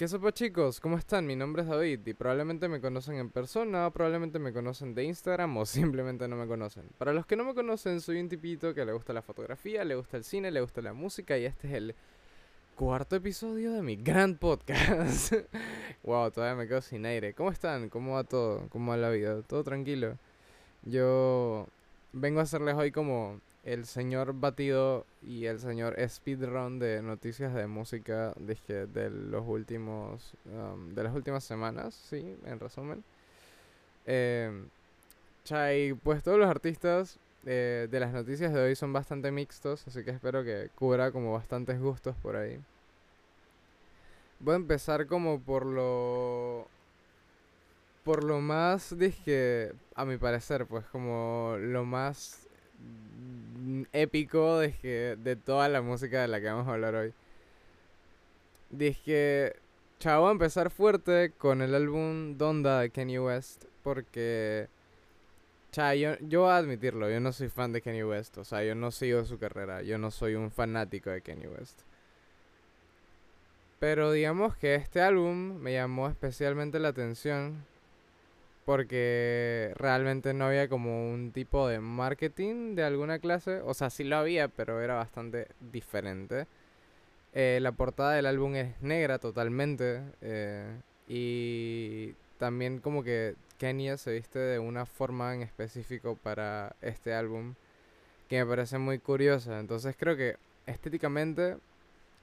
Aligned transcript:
¿Qué 0.00 0.08
sopa 0.08 0.32
chicos? 0.32 0.80
¿Cómo 0.80 0.96
están? 0.96 1.26
Mi 1.26 1.36
nombre 1.36 1.60
es 1.60 1.68
David 1.68 2.06
y 2.06 2.14
probablemente 2.14 2.68
me 2.68 2.80
conocen 2.80 3.16
en 3.16 3.28
persona, 3.28 3.90
probablemente 3.90 4.38
me 4.38 4.50
conocen 4.50 4.94
de 4.94 5.04
Instagram 5.04 5.54
o 5.58 5.66
simplemente 5.66 6.26
no 6.26 6.36
me 6.36 6.46
conocen. 6.46 6.84
Para 6.96 7.12
los 7.12 7.26
que 7.26 7.36
no 7.36 7.44
me 7.44 7.52
conocen, 7.52 8.00
soy 8.00 8.18
un 8.18 8.30
tipito 8.30 8.72
que 8.72 8.86
le 8.86 8.94
gusta 8.94 9.12
la 9.12 9.20
fotografía, 9.20 9.84
le 9.84 9.96
gusta 9.96 10.16
el 10.16 10.24
cine, 10.24 10.50
le 10.50 10.62
gusta 10.62 10.80
la 10.80 10.94
música 10.94 11.36
y 11.36 11.44
este 11.44 11.68
es 11.68 11.74
el 11.74 11.94
cuarto 12.76 13.14
episodio 13.16 13.72
de 13.72 13.82
mi 13.82 13.96
gran 13.96 14.38
podcast. 14.38 15.34
wow, 16.02 16.30
todavía 16.30 16.56
me 16.56 16.66
quedo 16.66 16.80
sin 16.80 17.04
aire. 17.04 17.34
¿Cómo 17.34 17.50
están? 17.50 17.90
¿Cómo 17.90 18.14
va 18.14 18.24
todo? 18.24 18.70
¿Cómo 18.70 18.92
va 18.92 18.96
la 18.96 19.10
vida? 19.10 19.42
¿Todo 19.42 19.64
tranquilo? 19.64 20.16
Yo 20.82 21.66
vengo 22.14 22.40
a 22.40 22.44
hacerles 22.44 22.74
hoy 22.74 22.90
como 22.90 23.38
el 23.72 23.86
señor 23.86 24.32
Batido 24.34 25.06
y 25.22 25.46
el 25.46 25.60
señor 25.60 25.96
Speedrun 26.08 26.80
de 26.80 27.02
noticias 27.02 27.54
de 27.54 27.68
música 27.68 28.32
de, 28.36 28.86
de 28.88 29.10
los 29.10 29.46
últimos 29.46 30.34
um, 30.46 30.92
de 30.92 31.04
las 31.04 31.14
últimas 31.14 31.44
semanas, 31.44 31.94
sí, 31.94 32.36
en 32.44 32.58
resumen. 32.58 33.04
Eh, 34.06 34.50
Chai, 35.44 35.94
pues 36.02 36.24
todos 36.24 36.38
los 36.38 36.48
artistas 36.48 37.20
eh, 37.46 37.86
de 37.88 38.00
las 38.00 38.12
noticias 38.12 38.52
de 38.52 38.60
hoy 38.60 38.74
son 38.74 38.92
bastante 38.92 39.30
mixtos, 39.30 39.86
así 39.86 40.02
que 40.02 40.10
espero 40.10 40.42
que 40.42 40.70
cubra 40.74 41.12
como 41.12 41.32
bastantes 41.32 41.80
gustos 41.80 42.16
por 42.16 42.34
ahí. 42.34 42.58
Voy 44.40 44.54
a 44.54 44.56
empezar 44.56 45.06
como 45.06 45.40
por 45.40 45.64
lo 45.64 46.66
por 48.02 48.24
lo 48.24 48.40
más, 48.40 48.98
dije, 48.98 49.72
a 49.94 50.04
mi 50.04 50.16
parecer, 50.16 50.66
pues 50.66 50.86
como 50.86 51.54
lo 51.60 51.84
más 51.84 52.48
épico 53.92 54.58
de, 54.58 55.16
de 55.16 55.36
toda 55.36 55.68
la 55.68 55.82
música 55.82 56.20
de 56.22 56.28
la 56.28 56.40
que 56.40 56.46
vamos 56.46 56.68
a 56.68 56.72
hablar 56.72 56.94
hoy. 56.94 57.12
Dije, 58.70 59.54
chavo, 59.98 60.28
a 60.28 60.32
empezar 60.32 60.70
fuerte 60.70 61.32
con 61.36 61.60
el 61.60 61.74
álbum 61.74 62.38
Donda 62.38 62.80
de 62.80 62.90
Kanye 62.90 63.20
West, 63.20 63.64
porque, 63.82 64.68
chao, 65.72 65.94
yo, 65.94 66.16
yo 66.20 66.42
voy 66.42 66.50
a 66.50 66.56
admitirlo, 66.56 67.10
yo 67.10 67.20
no 67.20 67.32
soy 67.32 67.48
fan 67.48 67.72
de 67.72 67.82
Kanye 67.82 68.04
West, 68.04 68.38
o 68.38 68.44
sea, 68.44 68.64
yo 68.64 68.74
no 68.74 68.90
sigo 68.90 69.24
su 69.24 69.38
carrera, 69.38 69.82
yo 69.82 69.98
no 69.98 70.10
soy 70.10 70.36
un 70.36 70.50
fanático 70.50 71.10
de 71.10 71.20
Kanye 71.20 71.48
West. 71.48 71.80
Pero 73.78 74.12
digamos 74.12 74.56
que 74.56 74.74
este 74.74 75.00
álbum 75.00 75.58
me 75.58 75.72
llamó 75.72 76.08
especialmente 76.08 76.78
la 76.78 76.88
atención 76.88 77.64
porque 78.70 79.72
realmente 79.74 80.32
no 80.32 80.44
había 80.44 80.68
como 80.68 81.10
un 81.10 81.32
tipo 81.32 81.66
de 81.66 81.80
marketing 81.80 82.76
de 82.76 82.84
alguna 82.84 83.18
clase. 83.18 83.62
O 83.62 83.74
sea, 83.74 83.90
sí 83.90 84.04
lo 84.04 84.14
había, 84.14 84.46
pero 84.46 84.80
era 84.80 84.94
bastante 84.94 85.48
diferente. 85.72 86.46
Eh, 87.34 87.58
la 87.60 87.72
portada 87.72 88.12
del 88.12 88.26
álbum 88.26 88.54
es 88.54 88.80
negra 88.80 89.18
totalmente. 89.18 90.02
Eh, 90.20 90.72
y 91.08 92.14
también 92.38 92.78
como 92.78 93.02
que 93.02 93.34
Kenya 93.58 93.96
se 93.96 94.12
viste 94.12 94.38
de 94.38 94.60
una 94.60 94.86
forma 94.86 95.34
en 95.34 95.42
específico 95.42 96.14
para 96.14 96.76
este 96.80 97.12
álbum 97.12 97.54
que 98.28 98.38
me 98.38 98.46
parece 98.46 98.78
muy 98.78 99.00
curiosa. 99.00 99.58
Entonces 99.58 99.96
creo 99.98 100.16
que 100.16 100.36
estéticamente 100.66 101.56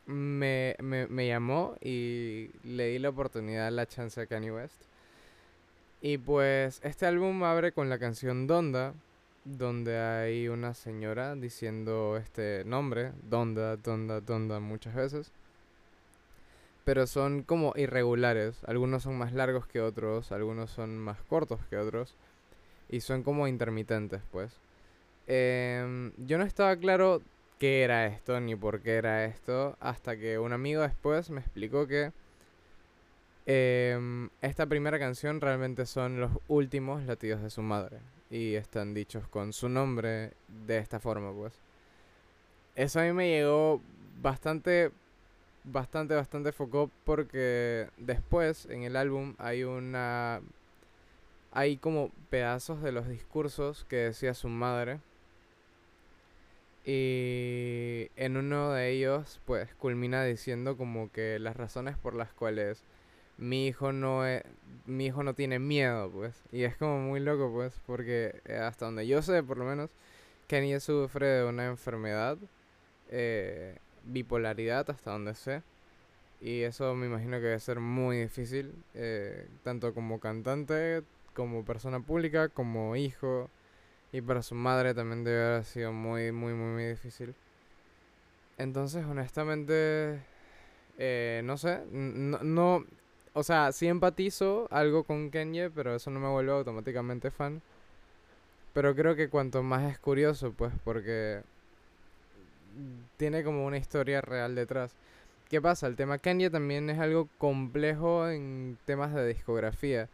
me, 0.06 0.78
me, 0.80 1.08
me 1.08 1.28
llamó 1.28 1.76
y 1.82 2.52
le 2.64 2.88
di 2.88 3.00
la 3.00 3.10
oportunidad, 3.10 3.70
la 3.70 3.86
chance 3.86 4.22
a 4.22 4.28
Kanye 4.28 4.54
West. 4.54 4.88
Y 6.02 6.20
pues 6.20 6.80
este 6.84 7.06
álbum 7.06 7.44
abre 7.44 7.72
con 7.72 7.90
la 7.90 7.98
canción 7.98 8.46
Donda, 8.46 8.94
donde 9.46 9.98
hay 9.98 10.48
una 10.48 10.74
señora 10.74 11.36
diciendo 11.36 12.18
este 12.18 12.64
nombre, 12.66 13.14
Donda, 13.24 13.78
Donda, 13.78 14.22
Donda 14.22 14.60
muchas 14.60 14.94
veces. 14.94 15.32
Pero 16.86 17.08
son 17.08 17.44
como 17.44 17.74
irregulares, 17.76 18.64
algunos 18.66 19.04
son 19.04 19.18
más 19.18 19.34
largos 19.34 19.68
que 19.68 19.82
otros, 19.82 20.32
algunos 20.32 20.72
son 20.72 20.98
más 20.98 21.18
cortos 21.24 21.60
que 21.70 21.78
otros. 21.78 22.16
Y 22.90 23.02
son 23.02 23.24
como 23.24 23.48
intermitentes, 23.48 24.22
pues. 24.32 24.54
Em, 25.28 26.14
yo 26.18 26.38
no 26.38 26.46
estaba 26.46 26.78
claro 26.78 27.22
qué 27.60 27.84
era 27.84 28.08
esto 28.08 28.40
ni 28.40 28.56
por 28.56 28.82
qué 28.82 28.96
era 28.96 29.26
esto, 29.26 29.76
hasta 29.80 30.18
que 30.18 30.40
un 30.40 30.54
amigo 30.54 30.82
después 30.82 31.30
me 31.30 31.42
explicó 31.42 31.88
que 31.88 32.12
Em, 33.50 34.30
esta 34.42 34.66
primera 34.66 35.00
canción 35.00 35.40
realmente 35.40 35.86
son 35.86 36.20
los 36.20 36.32
últimos 36.50 37.04
latidos 37.06 37.42
de 37.42 37.50
su 37.50 37.62
madre 37.62 38.00
y 38.30 38.56
están 38.56 38.94
dichos 38.94 39.26
con 39.30 39.54
su 39.54 39.70
nombre 39.70 40.34
de 40.50 40.78
esta 40.80 41.00
forma, 41.00 41.32
pues. 41.34 41.54
Eso 42.76 43.00
a 43.00 43.04
mí 43.04 43.14
me 43.14 43.30
llegó 43.30 43.82
bastante, 44.22 44.92
bastante, 45.64 46.14
bastante 46.14 46.52
foco 46.52 46.92
porque 47.06 47.88
después 47.96 48.66
en 48.66 48.84
el 48.84 48.98
álbum 48.98 49.36
hay 49.38 49.64
una... 49.64 50.42
Hay 51.54 51.78
como 51.78 52.12
pedazos 52.30 52.82
de 52.82 52.92
los 52.92 53.08
discursos 53.08 53.86
que 53.86 53.96
decía 53.96 54.34
su 54.34 54.50
madre. 54.50 55.00
Y 56.86 58.10
en 58.18 58.36
uno 58.36 58.74
de 58.74 58.90
ellos, 58.92 59.40
pues, 59.46 59.74
culmina 59.76 60.26
diciendo 60.26 60.76
como 60.76 61.12
que 61.14 61.40
las 61.40 61.56
razones 61.56 61.98
por 61.98 62.14
las 62.14 62.34
cuales 62.34 62.84
mi 63.38 63.68
hijo 63.68 63.92
no 63.92 64.26
es, 64.26 64.44
mi 64.86 65.08
hijo 65.08 65.24
no 65.24 65.34
tiene 65.34 65.60
miedo, 65.60 66.10
pues. 66.12 66.42
Y 66.52 66.64
es 66.64 66.78
como 66.78 67.00
muy 67.00 67.20
loco, 67.20 67.52
pues, 67.54 67.80
porque 67.86 68.42
eh, 68.46 68.58
hasta 68.58 68.86
donde 68.86 69.08
yo 69.08 69.22
sé, 69.22 69.44
por 69.44 69.58
lo 69.58 69.66
menos, 69.66 69.90
Kenny 70.48 70.80
sufre 70.80 71.28
de 71.28 71.46
una 71.46 71.68
enfermedad, 71.68 72.38
eh, 73.10 73.78
bipolaridad, 74.06 74.90
hasta 74.90 75.12
donde 75.12 75.36
sé. 75.36 75.64
Y 76.42 76.62
eso 76.64 76.96
me 76.96 77.08
imagino 77.08 77.38
que 77.38 77.46
debe 77.46 77.60
ser 77.60 77.80
muy 77.80 78.18
difícil, 78.22 78.74
eh, 78.96 79.48
tanto 79.64 79.94
como 79.94 80.20
cantante, 80.20 81.04
como 81.34 81.66
persona 81.66 82.00
pública, 82.02 82.50
como 82.50 82.96
hijo. 82.96 83.50
Y 84.14 84.22
para 84.22 84.42
su 84.44 84.56
madre 84.56 84.94
también 84.94 85.24
debe 85.24 85.46
haber 85.46 85.66
sido 85.66 85.94
muy, 85.94 86.32
muy, 86.32 86.54
muy, 86.54 86.72
muy 86.74 86.86
difícil. 86.86 87.36
Entonces, 88.58 89.06
honestamente, 89.06 90.20
no 91.44 91.58
sé, 91.58 91.84
no, 91.92 92.86
o 93.38 93.44
sea, 93.44 93.72
sí 93.72 93.88
empatizo 93.88 94.68
algo 94.72 95.04
con 95.04 95.30
Kanye, 95.30 95.70
pero 95.70 95.96
eso 95.96 96.10
no 96.10 96.20
me 96.20 96.28
vuelve 96.28 96.54
automáticamente 96.54 97.30
fan. 97.30 97.62
Pero 98.74 98.96
creo 98.96 99.16
que 99.16 99.30
cuanto 99.30 99.62
más 99.62 99.92
es 99.92 100.00
curioso, 100.00 100.54
pues, 100.54 100.74
porque 100.84 101.42
tiene 103.18 103.44
como 103.44 103.68
una 103.68 103.78
historia 103.78 104.22
real 104.22 104.56
detrás. 104.56 104.96
¿Qué 105.50 105.62
pasa? 105.62 105.86
El 105.86 105.96
tema 105.96 106.18
Kanye 106.18 106.50
también 106.50 106.90
es 106.90 106.98
algo 106.98 107.30
complejo 107.38 108.28
en 108.28 108.80
temas 108.86 109.14
de 109.14 109.28
discografía. 109.28 110.10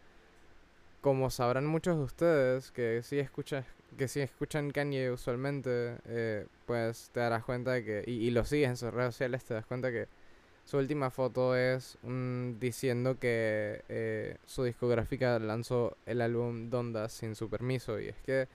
Como 1.00 1.30
sabrán 1.30 1.66
muchos 1.66 1.96
de 1.98 2.04
ustedes 2.04 2.72
que 2.72 3.04
sí 3.04 3.20
escuchan, 3.20 3.64
que 3.98 4.10
sí 4.10 4.20
escuchan 4.20 4.72
Kanye 4.72 5.12
usualmente, 5.12 5.96
eh, 6.08 6.46
pues 6.66 7.10
te 7.14 7.22
darás 7.22 7.46
cuenta 7.46 7.72
de 7.72 7.86
que, 7.86 8.04
y, 8.06 8.28
y 8.28 8.32
lo 8.32 8.44
sigues 8.44 8.68
en 8.70 8.78
sus 8.78 8.94
redes 8.94 9.14
sociales, 9.16 9.46
te 9.46 9.54
das 9.54 9.66
cuenta 9.66 9.94
que 9.94 10.08
su 10.66 10.78
última 10.78 11.10
foto 11.10 11.56
es 11.56 11.98
diciendo 12.60 13.20
que 13.20 13.84
eh, 13.90 14.38
su 14.46 14.64
discográfica 14.64 15.38
lanzó 15.40 15.98
el 16.06 16.22
álbum 16.22 16.70
Donda 16.70 17.10
sin 17.10 17.36
su 17.36 17.50
permiso. 17.50 18.00
Y 18.00 18.08
es 18.08 18.16
que 18.26 18.48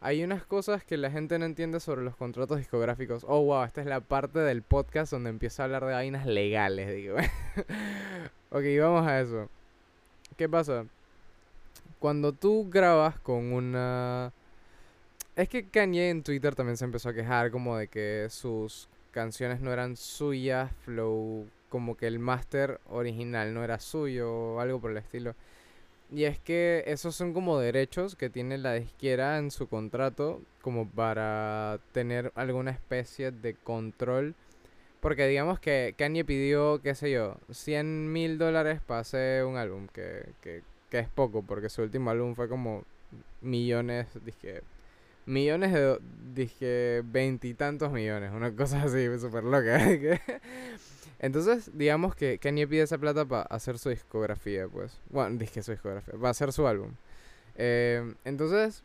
hay 0.00 0.22
unas 0.22 0.44
cosas 0.44 0.84
que 0.84 0.96
la 0.96 1.10
gente 1.10 1.38
no 1.38 1.46
entiende 1.46 1.80
sobre 1.80 2.02
los 2.02 2.14
contratos 2.16 2.58
discográficos. 2.58 3.24
Oh, 3.26 3.42
wow, 3.44 3.64
esta 3.64 3.80
es 3.80 3.86
la 3.86 4.00
parte 4.00 4.38
del 4.38 4.62
podcast 4.62 5.12
donde 5.12 5.30
empiezo 5.30 5.62
a 5.62 5.64
hablar 5.64 5.84
de 5.84 5.94
vainas 5.94 6.26
legales, 6.26 6.94
digo. 6.94 7.16
ok, 8.50 8.64
vamos 8.80 9.06
a 9.06 9.20
eso. 9.20 9.48
¿Qué 10.36 10.48
pasa? 10.48 10.86
Cuando 11.98 12.32
tú 12.32 12.68
grabas 12.70 13.18
con 13.18 13.52
una... 13.52 14.32
Es 15.34 15.48
que 15.48 15.68
Kanye 15.68 16.10
en 16.10 16.22
Twitter 16.22 16.54
también 16.54 16.76
se 16.76 16.84
empezó 16.84 17.08
a 17.08 17.14
quejar 17.14 17.50
como 17.50 17.76
de 17.76 17.88
que 17.88 18.28
sus 18.30 18.88
canciones 19.16 19.62
no 19.62 19.72
eran 19.72 19.96
suyas, 19.96 20.70
flow, 20.84 21.46
como 21.70 21.96
que 21.96 22.06
el 22.06 22.18
máster 22.18 22.80
original 22.90 23.54
no 23.54 23.64
era 23.64 23.80
suyo 23.80 24.30
o 24.30 24.60
algo 24.60 24.78
por 24.78 24.90
el 24.90 24.98
estilo. 24.98 25.34
Y 26.12 26.24
es 26.24 26.38
que 26.38 26.84
esos 26.86 27.16
son 27.16 27.32
como 27.32 27.58
derechos 27.58 28.14
que 28.14 28.28
tiene 28.28 28.58
la 28.58 28.74
disquera 28.74 29.38
en 29.38 29.50
su 29.50 29.68
contrato 29.68 30.42
como 30.60 30.86
para 30.86 31.80
tener 31.92 32.30
alguna 32.34 32.72
especie 32.72 33.30
de 33.30 33.54
control. 33.54 34.34
Porque 35.00 35.26
digamos 35.26 35.60
que 35.60 35.94
Kanye 35.96 36.26
pidió, 36.26 36.82
qué 36.82 36.94
sé 36.94 37.10
yo, 37.10 37.38
100 37.50 38.12
mil 38.12 38.36
dólares 38.36 38.82
para 38.86 39.00
hacer 39.00 39.46
un 39.46 39.56
álbum, 39.56 39.88
que, 39.88 40.26
que, 40.42 40.62
que 40.90 40.98
es 40.98 41.08
poco, 41.08 41.42
porque 41.42 41.70
su 41.70 41.82
último 41.82 42.10
álbum 42.10 42.34
fue 42.34 42.50
como 42.50 42.84
millones, 43.40 44.08
dije, 44.26 44.62
millones 45.26 45.72
de... 45.72 45.98
Dije, 46.34 47.02
veintitantos 47.02 47.90
millones, 47.90 48.30
una 48.30 48.52
cosa 48.54 48.82
así 48.82 49.06
súper 49.18 49.42
loca. 49.44 49.80
Entonces, 51.18 51.70
digamos 51.72 52.14
que 52.14 52.38
Kanye 52.38 52.66
pide 52.66 52.82
esa 52.82 52.98
plata 52.98 53.24
para 53.24 53.42
hacer 53.44 53.78
su 53.78 53.88
discografía, 53.88 54.68
pues. 54.68 55.00
Bueno, 55.08 55.38
dije 55.38 55.62
su 55.62 55.70
discografía, 55.72 56.12
para 56.14 56.30
hacer 56.30 56.52
su 56.52 56.66
álbum. 56.66 56.90
Eh, 57.56 58.14
entonces, 58.24 58.82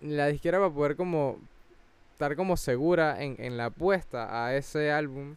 la 0.00 0.26
disquera 0.26 0.58
va 0.58 0.66
a 0.66 0.74
poder 0.74 0.96
como 0.96 1.38
estar 2.12 2.34
como 2.34 2.56
segura 2.56 3.22
en, 3.22 3.36
en 3.38 3.56
la 3.56 3.66
apuesta 3.66 4.44
a 4.44 4.56
ese 4.56 4.90
álbum, 4.90 5.36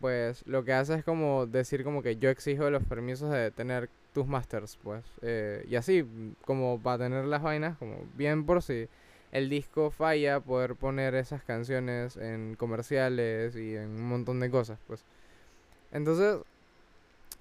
pues 0.00 0.44
lo 0.46 0.64
que 0.64 0.72
hace 0.72 0.94
es 0.94 1.04
como 1.04 1.46
decir 1.46 1.84
como 1.84 2.02
que 2.02 2.16
yo 2.16 2.30
exijo 2.30 2.68
los 2.70 2.82
permisos 2.82 3.30
de 3.30 3.50
tener 3.52 3.88
tus 4.12 4.26
masters, 4.26 4.78
pues. 4.82 5.04
Eh, 5.22 5.64
y 5.68 5.76
así, 5.76 6.04
como 6.44 6.80
para 6.80 7.04
tener 7.04 7.24
las 7.26 7.42
vainas, 7.42 7.76
como 7.78 7.96
bien 8.16 8.44
por 8.46 8.62
si 8.62 8.88
el 9.34 9.50
disco 9.50 9.90
falla, 9.90 10.38
poder 10.38 10.76
poner 10.76 11.16
esas 11.16 11.42
canciones 11.42 12.16
en 12.16 12.54
comerciales 12.54 13.56
y 13.56 13.74
en 13.74 13.90
un 13.90 14.08
montón 14.08 14.38
de 14.38 14.48
cosas, 14.48 14.78
pues. 14.86 15.04
Entonces, 15.92 16.38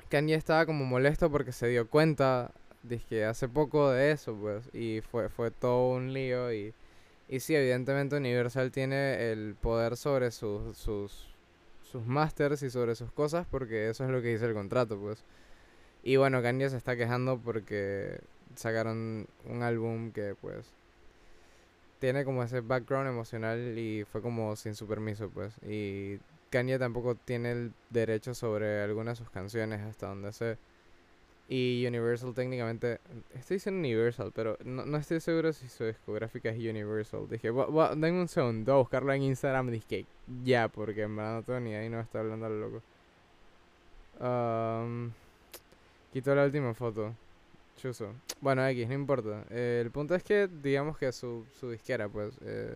Kanye 0.09 0.33
estaba 0.35 0.65
como 0.65 0.85
molesto 0.85 1.29
porque 1.31 1.51
se 1.51 1.67
dio 1.67 1.87
cuenta, 1.87 2.51
dije, 2.81 3.25
hace 3.25 3.47
poco 3.47 3.91
de 3.91 4.11
eso, 4.11 4.35
pues. 4.35 4.63
Y 4.73 5.01
fue, 5.01 5.29
fue 5.29 5.51
todo 5.51 5.93
un 5.95 6.13
lío 6.13 6.51
y... 6.51 6.73
Y 7.29 7.39
sí, 7.39 7.55
evidentemente 7.55 8.17
Universal 8.17 8.71
tiene 8.71 9.31
el 9.31 9.55
poder 9.55 9.95
sobre 9.95 10.31
sus, 10.31 10.75
sus, 10.77 11.29
sus 11.83 12.05
masters 12.05 12.63
y 12.63 12.69
sobre 12.69 12.95
sus 12.95 13.11
cosas 13.11 13.47
porque 13.49 13.89
eso 13.89 14.03
es 14.03 14.09
lo 14.09 14.21
que 14.21 14.29
dice 14.29 14.45
el 14.45 14.53
contrato, 14.53 14.97
pues. 14.97 15.23
Y 16.03 16.17
bueno, 16.17 16.41
Kanye 16.41 16.69
se 16.69 16.77
está 16.77 16.95
quejando 16.97 17.39
porque 17.39 18.19
sacaron 18.55 19.27
un 19.45 19.63
álbum 19.63 20.11
que 20.11 20.35
pues 20.41 20.73
tiene 22.03 22.25
como 22.25 22.43
ese 22.43 22.59
background 22.59 23.07
emocional 23.07 23.77
y 23.79 24.03
fue 24.03 24.21
como 24.21 24.57
sin 24.57 24.75
su 24.75 24.85
permiso, 24.85 25.29
pues. 25.29 25.55
Y 25.65 26.19
Kanye 26.49 26.77
tampoco 26.77 27.15
tiene 27.15 27.53
el 27.53 27.71
derecho 27.91 28.33
sobre 28.33 28.81
algunas 28.81 29.17
de 29.17 29.23
sus 29.23 29.31
canciones 29.31 29.79
hasta 29.79 30.09
donde 30.09 30.33
sé. 30.33 30.57
Y 31.47 31.85
Universal 31.87 32.33
técnicamente, 32.33 32.99
estoy 33.33 33.55
diciendo 33.55 33.79
Universal, 33.79 34.33
pero 34.35 34.57
no, 34.65 34.85
no 34.85 34.97
estoy 34.97 35.21
seguro 35.21 35.53
si 35.53 35.69
su 35.69 35.85
discográfica 35.85 36.49
es 36.49 36.57
Universal. 36.57 37.29
Dije, 37.29 37.53
denme 37.95 38.19
un 38.19 38.27
segundo 38.27 38.73
a 38.73 38.77
buscarlo 38.79 39.13
en 39.13 39.21
Instagram. 39.21 39.71
Dije, 39.71 40.05
ya, 40.43 40.67
porque 40.67 41.03
en 41.03 41.15
verdad 41.15 41.35
no 41.35 41.43
tengo 41.43 41.61
ni 41.61 41.73
y 41.73 41.87
no 41.87 42.01
está 42.01 42.19
hablando 42.19 42.47
a 42.47 42.49
lo 42.49 42.59
loco. 42.59 42.81
Quito 46.11 46.35
la 46.35 46.43
última 46.43 46.73
foto. 46.73 47.13
Chuso. 47.77 48.13
Bueno, 48.41 48.65
X, 48.67 48.87
no 48.87 48.93
importa. 48.93 49.45
Eh, 49.49 49.81
el 49.83 49.91
punto 49.91 50.15
es 50.15 50.23
que, 50.23 50.47
digamos 50.47 50.97
que 50.97 51.11
su, 51.11 51.45
su 51.59 51.69
disquera, 51.69 52.07
pues, 52.09 52.33
eh, 52.41 52.75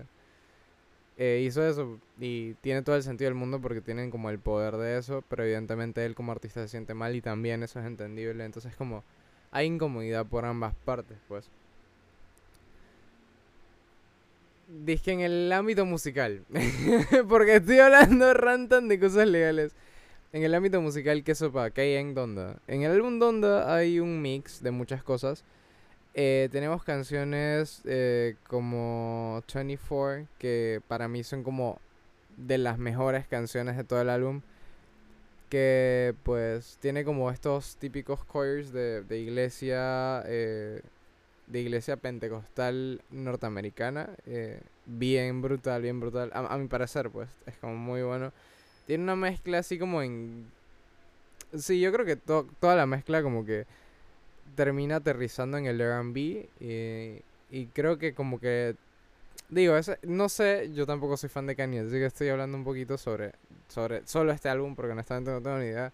eh, 1.18 1.44
hizo 1.44 1.66
eso 1.68 2.00
y 2.20 2.54
tiene 2.56 2.84
todo 2.84 2.96
el 2.96 3.02
sentido 3.04 3.28
del 3.30 3.36
mundo 3.36 3.60
porque 3.60 3.82
tienen 3.82 4.12
como 4.12 4.30
el 4.30 4.38
poder 4.38 4.78
de 4.78 4.98
eso, 5.00 5.24
pero 5.28 5.44
evidentemente 5.44 6.06
él 6.06 6.14
como 6.14 6.32
artista 6.32 6.62
se 6.62 6.68
siente 6.68 6.94
mal 6.94 7.16
y 7.16 7.22
también 7.22 7.64
eso 7.64 7.80
es 7.80 7.86
entendible. 7.86 8.46
Entonces, 8.46 8.76
como 8.76 9.04
hay 9.52 9.66
incomodidad 9.68 10.26
por 10.26 10.46
ambas 10.46 10.76
partes, 10.86 11.18
pues. 11.28 11.50
Dije 14.68 15.14
en 15.14 15.22
el 15.22 15.52
ámbito 15.54 15.86
musical, 15.86 16.44
porque 17.30 17.56
estoy 17.56 17.80
hablando 17.80 18.34
rantan 18.34 18.90
de 18.90 19.00
cosas 19.00 19.28
legales. 19.28 19.74
En 20.34 20.44
el 20.44 20.54
ámbito 20.54 20.82
musical, 20.82 21.24
¿qué 21.24 21.36
sopa? 21.36 21.70
¿Qué 21.72 21.82
hay 21.82 21.94
en 21.96 22.14
Donda? 22.14 22.60
En 22.68 22.82
el 22.82 22.92
álbum 22.92 23.18
Donda 23.18 23.74
hay 23.74 24.02
un 24.02 24.22
mix 24.22 24.62
de 24.62 24.72
muchas 24.72 25.02
cosas. 25.02 25.46
Eh, 26.16 26.50
tenemos 26.52 26.84
canciones 26.84 27.82
eh, 27.86 28.36
como 28.48 29.42
24, 29.54 30.28
que 30.38 30.82
para 30.90 31.08
mí 31.08 31.24
son 31.24 31.44
como 31.44 31.80
de 32.36 32.58
las 32.58 32.78
mejores 32.78 33.26
canciones 33.26 33.78
de 33.78 33.86
todo 33.86 34.02
el 34.02 34.10
álbum. 34.10 34.42
Que 35.50 36.14
pues 36.24 36.78
tiene 36.82 37.06
como 37.06 37.32
estos 37.32 37.78
típicos 37.78 38.20
choirs 38.28 38.74
de, 38.74 39.04
de 39.04 39.20
iglesia, 39.20 40.24
eh, 40.26 40.82
de 41.48 41.62
iglesia 41.62 41.96
pentecostal 41.96 43.02
norteamericana. 43.12 44.10
bien 44.86 45.42
brutal, 45.42 45.82
bien 45.84 46.02
brutal. 46.02 46.32
A, 46.34 46.54
a 46.54 46.58
mi 46.58 46.68
parecer, 46.68 47.10
pues 47.12 47.30
es 47.46 47.56
como 47.58 47.76
muy 47.78 48.02
bueno. 48.02 48.34
Tiene 48.88 49.04
una 49.04 49.18
mezcla 49.18 49.60
así 49.60 49.78
como 49.78 50.01
en... 50.01 50.50
Sí, 51.54 51.80
yo 51.80 51.92
creo 51.92 52.06
que 52.06 52.16
toda 52.16 52.75
la 52.75 52.86
mezcla 52.86 53.22
como 53.22 53.45
que 53.45 53.66
termina 54.56 54.95
aterrizando 54.95 55.57
en 55.57 55.66
el 55.66 55.80
R&B 55.80 56.50
y, 56.62 57.22
y 57.51 57.66
creo 57.68 57.98
que 57.98 58.13
como 58.13 58.39
que... 58.39 58.75
Digo, 59.50 59.78
ese, 59.78 60.00
no 60.04 60.30
sé, 60.30 60.72
yo 60.74 60.86
tampoco 60.86 61.18
soy 61.18 61.30
fan 61.30 61.48
de 61.48 61.56
Kanye, 61.56 61.81
así 61.81 61.92
que 61.92 62.06
estoy 62.06 62.30
hablando 62.30 62.57
un 62.57 62.63
poquito 62.63 62.98
sobre, 62.98 63.34
sobre 63.68 64.07
solo 64.07 64.31
este 64.31 64.50
álbum 64.50 64.75
porque 64.75 64.94
honestamente 64.94 65.31
no 65.31 65.42
tengo 65.42 65.57
ni 65.57 65.66
idea. 65.66 65.92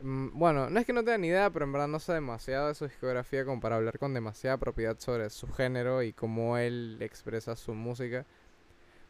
Mm, 0.00 0.28
bueno, 0.38 0.70
no 0.70 0.80
es 0.80 0.86
que 0.86 0.92
no 0.94 1.04
tenga 1.04 1.18
ni 1.18 1.28
idea, 1.28 1.50
pero 1.50 1.66
en 1.66 1.72
verdad 1.72 1.88
no 1.88 2.00
sé 2.00 2.14
demasiado 2.14 2.68
de 2.68 2.74
su 2.74 2.86
discografía 2.86 3.44
como 3.44 3.60
para 3.60 3.76
hablar 3.76 3.98
con 3.98 4.14
demasiada 4.14 4.56
propiedad 4.56 4.98
sobre 4.98 5.28
su 5.30 5.48
género 5.52 6.02
y 6.02 6.12
cómo 6.12 6.56
él 6.58 6.96
expresa 7.00 7.56
su 7.56 7.74
música. 7.74 8.24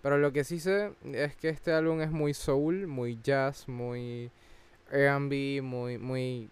Pero 0.06 0.18
lo 0.18 0.32
que 0.32 0.44
sí 0.44 0.60
sé 0.60 0.92
es 1.14 1.34
que 1.34 1.48
este 1.48 1.72
álbum 1.72 2.00
es 2.00 2.12
muy 2.12 2.32
soul, 2.32 2.86
muy 2.86 3.18
jazz, 3.24 3.66
muy 3.66 4.30
R&B, 4.92 5.62
muy, 5.62 5.98
muy 5.98 6.48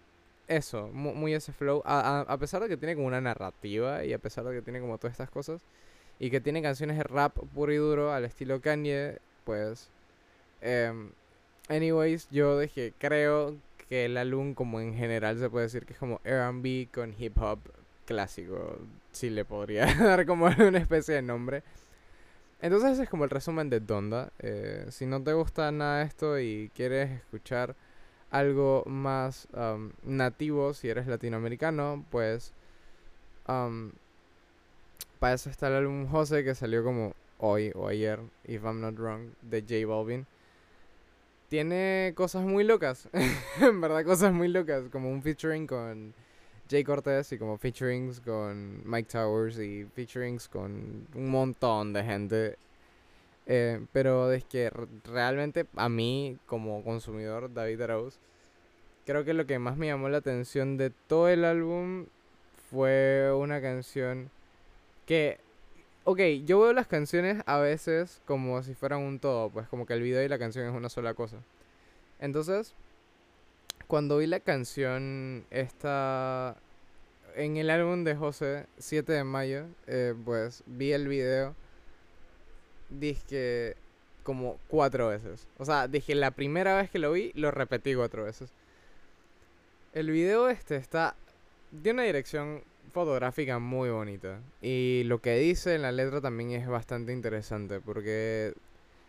eso, 0.49 0.89
muy, 0.89 1.33
ese 1.33 1.53
flow. 1.53 1.81
A, 1.85 2.35
pesar 2.37 2.61
de 2.61 2.67
que 2.67 2.75
tiene 2.75 2.95
como 2.95 3.07
una 3.07 3.21
narrativa 3.21 4.03
y 4.03 4.11
a 4.11 4.19
pesar 4.19 4.43
de 4.43 4.55
que 4.55 4.61
tiene 4.61 4.81
como 4.81 4.97
todas 4.97 5.13
estas 5.13 5.29
cosas 5.29 5.61
y 6.19 6.31
que 6.31 6.41
tiene 6.41 6.61
canciones 6.61 6.97
de 6.97 7.03
rap 7.03 7.37
puro 7.53 7.71
y 7.71 7.77
duro 7.77 8.11
al 8.11 8.25
estilo 8.25 8.59
Kanye, 8.59 9.19
pues... 9.45 9.89
Em, 10.59 11.11
anyways, 11.69 12.27
yo 12.31 12.59
dije, 12.59 12.91
creo 12.99 13.55
que 13.87 14.03
el 14.03 14.17
álbum 14.17 14.53
como 14.53 14.81
en 14.81 14.95
general 14.95 15.39
se 15.39 15.49
puede 15.49 15.67
decir 15.67 15.85
que 15.85 15.93
es 15.93 15.99
como 15.99 16.19
R&B 16.25 16.89
con 16.93 17.15
hip 17.17 17.37
hop 17.41 17.59
clásico. 18.05 18.79
Si 19.13 19.29
le 19.29 19.45
podría 19.45 19.85
dar 19.95 20.25
como 20.25 20.47
una 20.47 20.79
especie 20.79 21.15
de 21.15 21.21
nombre. 21.21 21.63
Entonces 22.61 22.93
ese 22.93 23.03
es 23.03 23.09
como 23.09 23.23
el 23.25 23.29
resumen 23.29 23.69
de 23.69 23.79
Donda. 23.79 24.31
Eh, 24.39 24.87
si 24.89 25.05
no 25.05 25.21
te 25.21 25.33
gusta 25.33 25.71
nada 25.71 26.01
esto 26.03 26.39
y 26.39 26.71
quieres 26.73 27.11
escuchar 27.11 27.75
algo 28.31 28.83
más 28.85 29.47
um, 29.53 29.91
nativo, 30.03 30.73
si 30.73 30.89
eres 30.89 31.07
latinoamericano, 31.07 32.05
pues 32.09 32.53
um, 33.47 33.91
para 35.19 35.35
eso 35.35 35.49
está 35.49 35.67
el 35.67 35.75
álbum 35.75 36.07
José 36.07 36.43
que 36.43 36.55
salió 36.55 36.83
como 36.83 37.13
hoy 37.37 37.71
o 37.75 37.87
ayer, 37.87 38.19
if 38.45 38.63
I'm 38.63 38.81
not 38.81 38.97
wrong, 38.97 39.29
de 39.41 39.61
J 39.61 39.87
Balvin. 39.87 40.25
Tiene 41.49 42.13
cosas 42.15 42.43
muy 42.43 42.63
locas, 42.63 43.07
en 43.61 43.79
verdad 43.79 44.03
cosas 44.03 44.33
muy 44.33 44.47
locas, 44.47 44.89
como 44.91 45.09
un 45.09 45.21
featuring 45.21 45.67
con 45.67 46.13
Jay 46.69 46.83
Cortez 46.83 47.31
y 47.31 47.37
como 47.37 47.57
featurings 47.57 48.19
con 48.19 48.81
Mike 48.89 49.09
Towers 49.11 49.59
y 49.59 49.85
featurings 49.95 50.47
con 50.47 51.07
un 51.13 51.29
montón 51.29 51.93
de 51.93 52.03
gente. 52.03 52.57
Eh, 53.47 53.85
pero 53.93 54.31
es 54.31 54.43
que 54.43 54.71
realmente 55.03 55.67
a 55.75 55.89
mí 55.89 56.37
como 56.47 56.83
consumidor, 56.83 57.53
David 57.53 57.81
Arauz, 57.81 58.19
creo 59.05 59.23
que 59.23 59.33
lo 59.33 59.45
que 59.45 59.59
más 59.59 59.77
me 59.77 59.87
llamó 59.87 60.09
la 60.09 60.17
atención 60.17 60.77
de 60.77 60.89
todo 60.89 61.29
el 61.29 61.45
álbum 61.45 62.07
fue 62.71 63.31
una 63.33 63.61
canción 63.61 64.31
que... 65.05 65.39
Ok, 66.05 66.19
yo 66.45 66.59
veo 66.59 66.73
las 66.73 66.87
canciones 66.87 67.41
a 67.47 67.57
veces 67.57 68.21
como 68.25 68.61
si 68.63 68.75
fueran 68.75 69.01
un 69.01 69.19
todo, 69.19 69.49
pues 69.49 69.67
como 69.67 69.85
que 69.85 69.93
el 69.93 70.01
video 70.01 70.23
y 70.23 70.27
la 70.27 70.37
canción 70.37 70.67
es 70.67 70.73
una 70.75 70.89
sola 70.89 71.15
cosa. 71.15 71.37
Entonces, 72.19 72.75
cuando 73.87 74.17
vi 74.17 74.27
la 74.27 74.39
canción 74.39 75.45
esta 75.51 76.55
en 77.35 77.57
el 77.57 77.69
álbum 77.69 78.03
de 78.03 78.15
José, 78.15 78.65
7 78.77 79.11
de 79.11 79.23
mayo, 79.23 79.65
eh, 79.87 80.13
pues 80.25 80.63
vi 80.65 80.93
el 80.93 81.07
video, 81.07 81.55
dije 82.89 83.75
como 84.23 84.57
cuatro 84.67 85.09
veces. 85.09 85.47
O 85.57 85.65
sea, 85.65 85.87
dije 85.87 86.15
la 86.15 86.31
primera 86.31 86.75
vez 86.77 86.89
que 86.89 86.99
lo 86.99 87.11
vi, 87.11 87.31
lo 87.35 87.51
repetí 87.51 87.95
cuatro 87.95 88.23
veces. 88.23 88.51
El 89.93 90.11
video 90.11 90.49
este 90.49 90.75
está, 90.75 91.15
tiene 91.83 92.01
una 92.01 92.03
dirección 92.03 92.63
fotográfica 92.91 93.59
muy 93.59 93.89
bonita. 93.89 94.39
Y 94.61 95.03
lo 95.05 95.21
que 95.21 95.37
dice 95.37 95.75
en 95.75 95.83
la 95.83 95.91
letra 95.91 96.21
también 96.21 96.51
es 96.51 96.67
bastante 96.67 97.13
interesante, 97.13 97.79
porque 97.79 98.53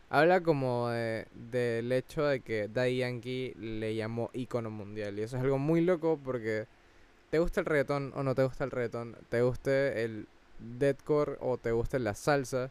Habla 0.08 0.40
como 0.40 0.88
de, 0.88 1.26
del 1.34 1.90
hecho 1.90 2.24
de 2.24 2.40
que 2.40 2.68
Daddy 2.68 2.98
Yankee 2.98 3.54
le 3.58 3.96
llamó 3.96 4.30
icono 4.34 4.70
mundial. 4.70 5.18
Y 5.18 5.22
eso 5.22 5.36
es 5.36 5.42
algo 5.42 5.58
muy 5.58 5.80
loco 5.80 6.18
porque 6.22 6.66
te 7.36 7.40
gusta 7.40 7.60
el 7.60 7.66
reggaetón 7.66 8.12
o 8.16 8.22
no 8.22 8.34
te 8.34 8.44
gusta 8.44 8.64
el 8.64 8.70
reggaetón, 8.70 9.14
te 9.28 9.42
guste 9.42 10.04
el 10.04 10.26
deathcore 10.78 11.36
o 11.40 11.58
te 11.58 11.70
guste 11.70 11.98
la 11.98 12.14
salsa. 12.14 12.70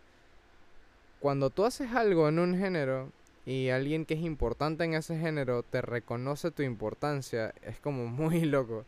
Cuando 1.19 1.51
tú 1.51 1.65
haces 1.65 1.91
algo 1.91 2.27
en 2.29 2.39
un 2.39 2.57
género 2.57 3.12
y 3.45 3.69
alguien 3.69 4.07
que 4.07 4.15
es 4.15 4.22
importante 4.22 4.84
en 4.84 4.95
ese 4.95 5.19
género 5.19 5.62
te 5.62 5.84
reconoce 5.84 6.50
tu 6.50 6.63
importancia, 6.63 7.53
es 7.62 7.79
como 7.79 8.07
muy 8.07 8.41
loco. 8.41 8.86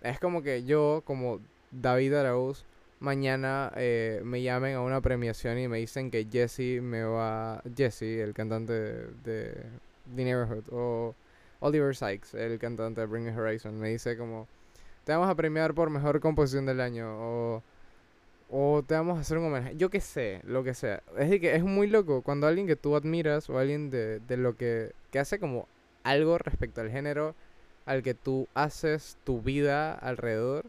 Es 0.00 0.18
como 0.18 0.42
que 0.42 0.64
yo, 0.64 1.02
como 1.04 1.38
David 1.70 2.14
Arauz, 2.14 2.64
mañana 2.98 3.70
eh, 3.76 4.22
me 4.24 4.42
llamen 4.42 4.74
a 4.74 4.80
una 4.80 5.00
premiación 5.00 5.56
y 5.56 5.68
me 5.68 5.78
dicen 5.78 6.10
que 6.10 6.26
Jesse 6.28 6.82
me 6.82 7.04
va. 7.04 7.62
Jesse, 7.76 8.24
el 8.24 8.34
cantante 8.34 8.72
de, 8.72 9.54
The 10.16 10.24
Neighborhood, 10.24 10.64
o 10.72 11.14
Oliver 11.60 11.94
Sykes, 11.94 12.34
el 12.34 12.58
cantante 12.58 13.02
de 13.02 13.06
Bring 13.06 13.28
Horizon, 13.28 13.78
me 13.78 13.90
dice 13.90 14.16
como: 14.16 14.48
Te 15.04 15.12
vamos 15.12 15.28
a 15.28 15.34
premiar 15.34 15.74
por 15.74 15.90
mejor 15.90 16.20
composición 16.20 16.66
del 16.66 16.80
año, 16.80 17.08
o. 17.18 17.62
O 18.54 18.82
te 18.86 18.94
vamos 18.94 19.16
a 19.16 19.22
hacer 19.22 19.38
un 19.38 19.46
homenaje. 19.46 19.76
Yo 19.76 19.88
qué 19.88 20.00
sé, 20.00 20.42
lo 20.44 20.62
que 20.62 20.74
sea. 20.74 21.02
Es 21.12 21.30
decir, 21.30 21.40
que 21.40 21.54
es 21.56 21.64
muy 21.64 21.86
loco 21.86 22.20
cuando 22.20 22.46
alguien 22.46 22.66
que 22.66 22.76
tú 22.76 22.94
admiras 22.96 23.48
o 23.48 23.58
alguien 23.58 23.88
de, 23.88 24.20
de 24.20 24.36
lo 24.36 24.56
que, 24.58 24.92
que 25.10 25.18
hace 25.18 25.38
como 25.38 25.66
algo 26.04 26.36
respecto 26.36 26.82
al 26.82 26.90
género 26.90 27.34
al 27.86 28.02
que 28.02 28.14
tú 28.14 28.48
haces 28.54 29.16
tu 29.24 29.40
vida 29.42 29.92
alrededor, 29.94 30.66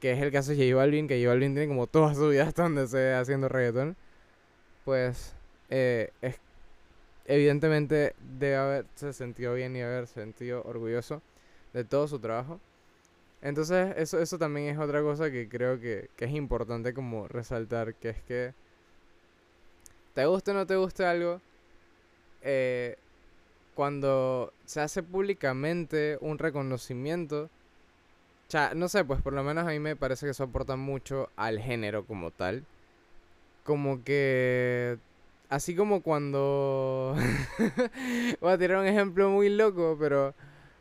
que 0.00 0.12
es 0.12 0.22
el 0.22 0.30
caso 0.32 0.52
de 0.52 0.56
J 0.70 0.76
Balvin, 0.76 1.08
que 1.08 1.18
J 1.22 1.28
Balvin 1.28 1.54
tiene 1.54 1.68
como 1.68 1.86
toda 1.86 2.14
su 2.14 2.28
vida 2.28 2.44
hasta 2.44 2.64
donde 2.64 2.86
se 2.86 3.14
haciendo 3.14 3.48
reggaetón, 3.48 3.96
pues 4.84 5.34
eh, 5.70 6.10
es, 6.22 6.40
evidentemente 7.26 8.14
debe 8.38 8.56
haberse 8.56 9.12
sentido 9.12 9.54
bien 9.54 9.76
y 9.76 9.82
haber 9.82 10.06
sentido 10.06 10.62
orgulloso 10.64 11.22
de 11.72 11.84
todo 11.84 12.08
su 12.08 12.18
trabajo. 12.20 12.60
Entonces 13.42 13.94
eso, 13.96 14.20
eso 14.20 14.38
también 14.38 14.68
es 14.68 14.78
otra 14.78 15.02
cosa 15.02 15.30
que 15.30 15.48
creo 15.48 15.80
que, 15.80 16.10
que 16.16 16.24
es 16.24 16.32
importante 16.32 16.92
como 16.94 17.28
resaltar, 17.28 17.94
que 17.94 18.10
es 18.10 18.22
que 18.22 18.54
te 20.14 20.26
guste 20.26 20.50
o 20.50 20.54
no 20.54 20.66
te 20.66 20.76
guste 20.76 21.04
algo, 21.06 21.40
eh, 22.42 22.96
cuando 23.74 24.52
se 24.64 24.80
hace 24.80 25.04
públicamente 25.04 26.18
un 26.20 26.38
reconocimiento, 26.38 27.44
o 27.44 28.50
sea, 28.50 28.72
no 28.74 28.88
sé, 28.88 29.04
pues 29.04 29.22
por 29.22 29.32
lo 29.34 29.44
menos 29.44 29.66
a 29.66 29.70
mí 29.70 29.78
me 29.78 29.94
parece 29.94 30.26
que 30.26 30.30
eso 30.30 30.44
aporta 30.44 30.74
mucho 30.76 31.28
al 31.36 31.60
género 31.60 32.04
como 32.06 32.30
tal. 32.30 32.64
Como 33.62 34.02
que... 34.02 34.98
Así 35.50 35.76
como 35.76 36.02
cuando... 36.02 37.14
Voy 38.40 38.52
a 38.52 38.58
tirar 38.58 38.78
un 38.78 38.86
ejemplo 38.86 39.30
muy 39.30 39.50
loco, 39.50 39.96
pero... 40.00 40.34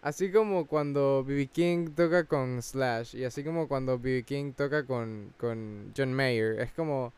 Así 0.07 0.31
como 0.31 0.67
cuando 0.67 1.25
B.B. 1.25 1.47
King 1.47 1.89
toca 1.93 2.23
con 2.23 2.61
Slash 2.61 3.13
y 3.17 3.25
así 3.25 3.43
como 3.43 3.67
cuando 3.67 3.99
B.B. 3.99 4.23
King 4.23 4.53
toca 4.53 4.85
con, 4.85 5.33
con 5.37 5.91
John 5.97 6.13
Mayer, 6.13 6.61
es 6.61 6.71
como 6.71 7.11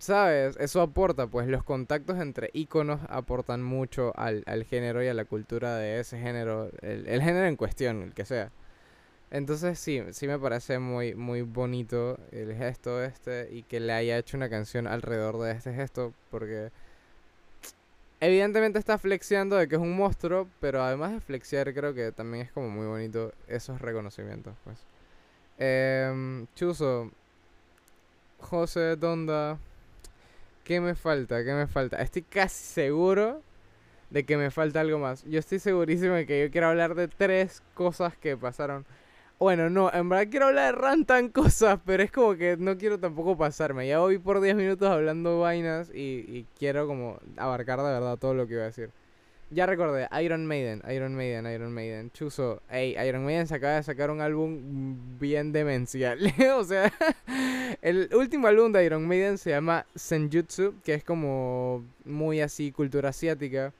¿Sabes? 0.00 0.56
Eso 0.58 0.80
aporta, 0.82 1.28
pues 1.28 1.46
los 1.46 1.62
contactos 1.62 2.18
entre 2.18 2.50
iconos 2.52 3.00
aportan 3.08 3.62
mucho 3.62 4.12
al, 4.16 4.42
género 4.68 5.04
y 5.04 5.06
a 5.06 5.14
la 5.14 5.24
cultura 5.24 5.76
de 5.76 6.00
ese 6.00 6.18
género, 6.18 6.68
el, 6.82 7.22
género 7.22 7.46
en 7.46 7.54
cuestión, 7.54 8.02
el 8.02 8.12
que 8.12 8.24
sea. 8.24 8.50
Entonces 9.30 9.78
sí, 9.78 10.02
sí 10.10 10.26
me 10.26 10.38
parece 10.38 10.80
muy, 10.80 11.14
muy 11.14 11.42
bonito 11.42 12.18
el 12.32 12.56
gesto 12.56 13.04
este 13.04 13.48
y 13.52 13.62
que 13.62 13.78
le 13.78 13.92
haya 13.92 14.18
hecho 14.18 14.36
una 14.36 14.50
canción 14.50 14.88
alrededor 14.88 15.38
de 15.40 15.52
este 15.52 15.72
gesto, 15.74 16.12
porque 16.30 16.70
evidentemente 18.20 18.78
está 18.78 18.98
flexiando 18.98 19.56
de 19.56 19.68
que 19.68 19.76
es 19.76 19.80
un 19.80 19.96
monstruo, 19.96 20.48
pero 20.60 20.82
además 20.82 21.12
de 21.12 21.20
flexiar 21.20 21.72
creo 21.74 21.94
que 21.94 22.12
también 22.12 22.46
es 22.46 22.52
como 22.52 22.68
muy 22.68 22.86
bonito 22.86 23.32
esos 23.48 23.80
reconocimientos, 23.80 24.54
pues. 24.64 24.78
Eh, 25.58 26.46
Chuso, 26.54 27.10
José 28.38 28.96
Donda, 28.96 29.58
¿Qué 30.70 30.80
me 30.80 30.94
falta? 30.94 31.42
¿Qué 31.42 31.52
me 31.52 31.66
falta? 31.66 32.00
Estoy 32.00 32.22
casi 32.22 32.62
seguro 32.62 33.42
de 34.10 34.24
que 34.24 34.36
me 34.36 34.52
falta 34.52 34.80
algo 34.80 35.00
más. 35.00 35.24
Yo 35.24 35.40
estoy 35.40 35.58
segurísimo 35.58 36.14
de 36.14 36.26
que 36.26 36.40
yo 36.40 36.50
quiero 36.52 36.68
hablar 36.68 36.94
de 36.94 37.08
tres 37.08 37.60
cosas 37.74 38.16
que 38.16 38.36
pasaron. 38.36 38.86
Bueno, 39.40 39.70
no, 39.70 39.90
en 39.90 40.06
verdad 40.10 40.28
quiero 40.30 40.48
hablar 40.48 40.74
de 40.74 40.80
rantan 40.82 41.30
cosas, 41.30 41.80
pero 41.86 42.02
es 42.02 42.12
como 42.12 42.34
que 42.36 42.58
no 42.58 42.76
quiero 42.76 43.00
tampoco 43.00 43.38
pasarme. 43.38 43.88
Ya 43.88 43.98
voy 43.98 44.18
por 44.18 44.38
10 44.38 44.54
minutos 44.54 44.86
hablando 44.90 45.40
vainas 45.40 45.90
y, 45.94 46.26
y 46.28 46.46
quiero 46.58 46.86
como 46.86 47.18
abarcar 47.38 47.78
de 47.78 47.84
verdad 47.84 48.18
todo 48.18 48.34
lo 48.34 48.46
que 48.46 48.52
iba 48.52 48.64
a 48.64 48.66
decir. 48.66 48.90
Ya 49.50 49.64
recordé, 49.64 50.08
Iron 50.22 50.44
Maiden, 50.44 50.82
Iron 50.94 51.14
Maiden, 51.14 51.46
Iron 51.46 51.72
Maiden. 51.72 52.10
Chuso, 52.10 52.60
ey, 52.70 52.94
Iron 53.08 53.24
Maiden 53.24 53.46
se 53.46 53.54
acaba 53.54 53.76
de 53.76 53.82
sacar 53.82 54.10
un 54.10 54.20
álbum 54.20 55.18
bien 55.18 55.52
demencial. 55.52 56.18
o 56.58 56.64
sea, 56.64 56.92
el 57.80 58.10
último 58.14 58.46
álbum 58.46 58.70
de 58.72 58.84
Iron 58.84 59.08
Maiden 59.08 59.38
se 59.38 59.50
llama 59.50 59.86
Senjutsu, 59.94 60.74
que 60.84 60.92
es 60.92 61.02
como 61.02 61.82
muy 62.04 62.42
así 62.42 62.72
cultura 62.72 63.08
asiática. 63.08 63.72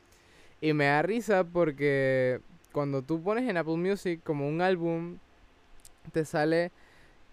Y 0.63 0.73
me 0.73 0.87
da 0.87 1.03
risa 1.03 1.45
porque 1.45 2.41
cuando 2.73 3.03
tú 3.03 3.23
pones 3.23 3.47
en 3.47 3.59
Apple 3.59 3.77
Music 3.77 4.21
como 4.25 4.49
un 4.49 4.63
álbum, 4.63 5.19
te 6.11 6.25
sale 6.25 6.73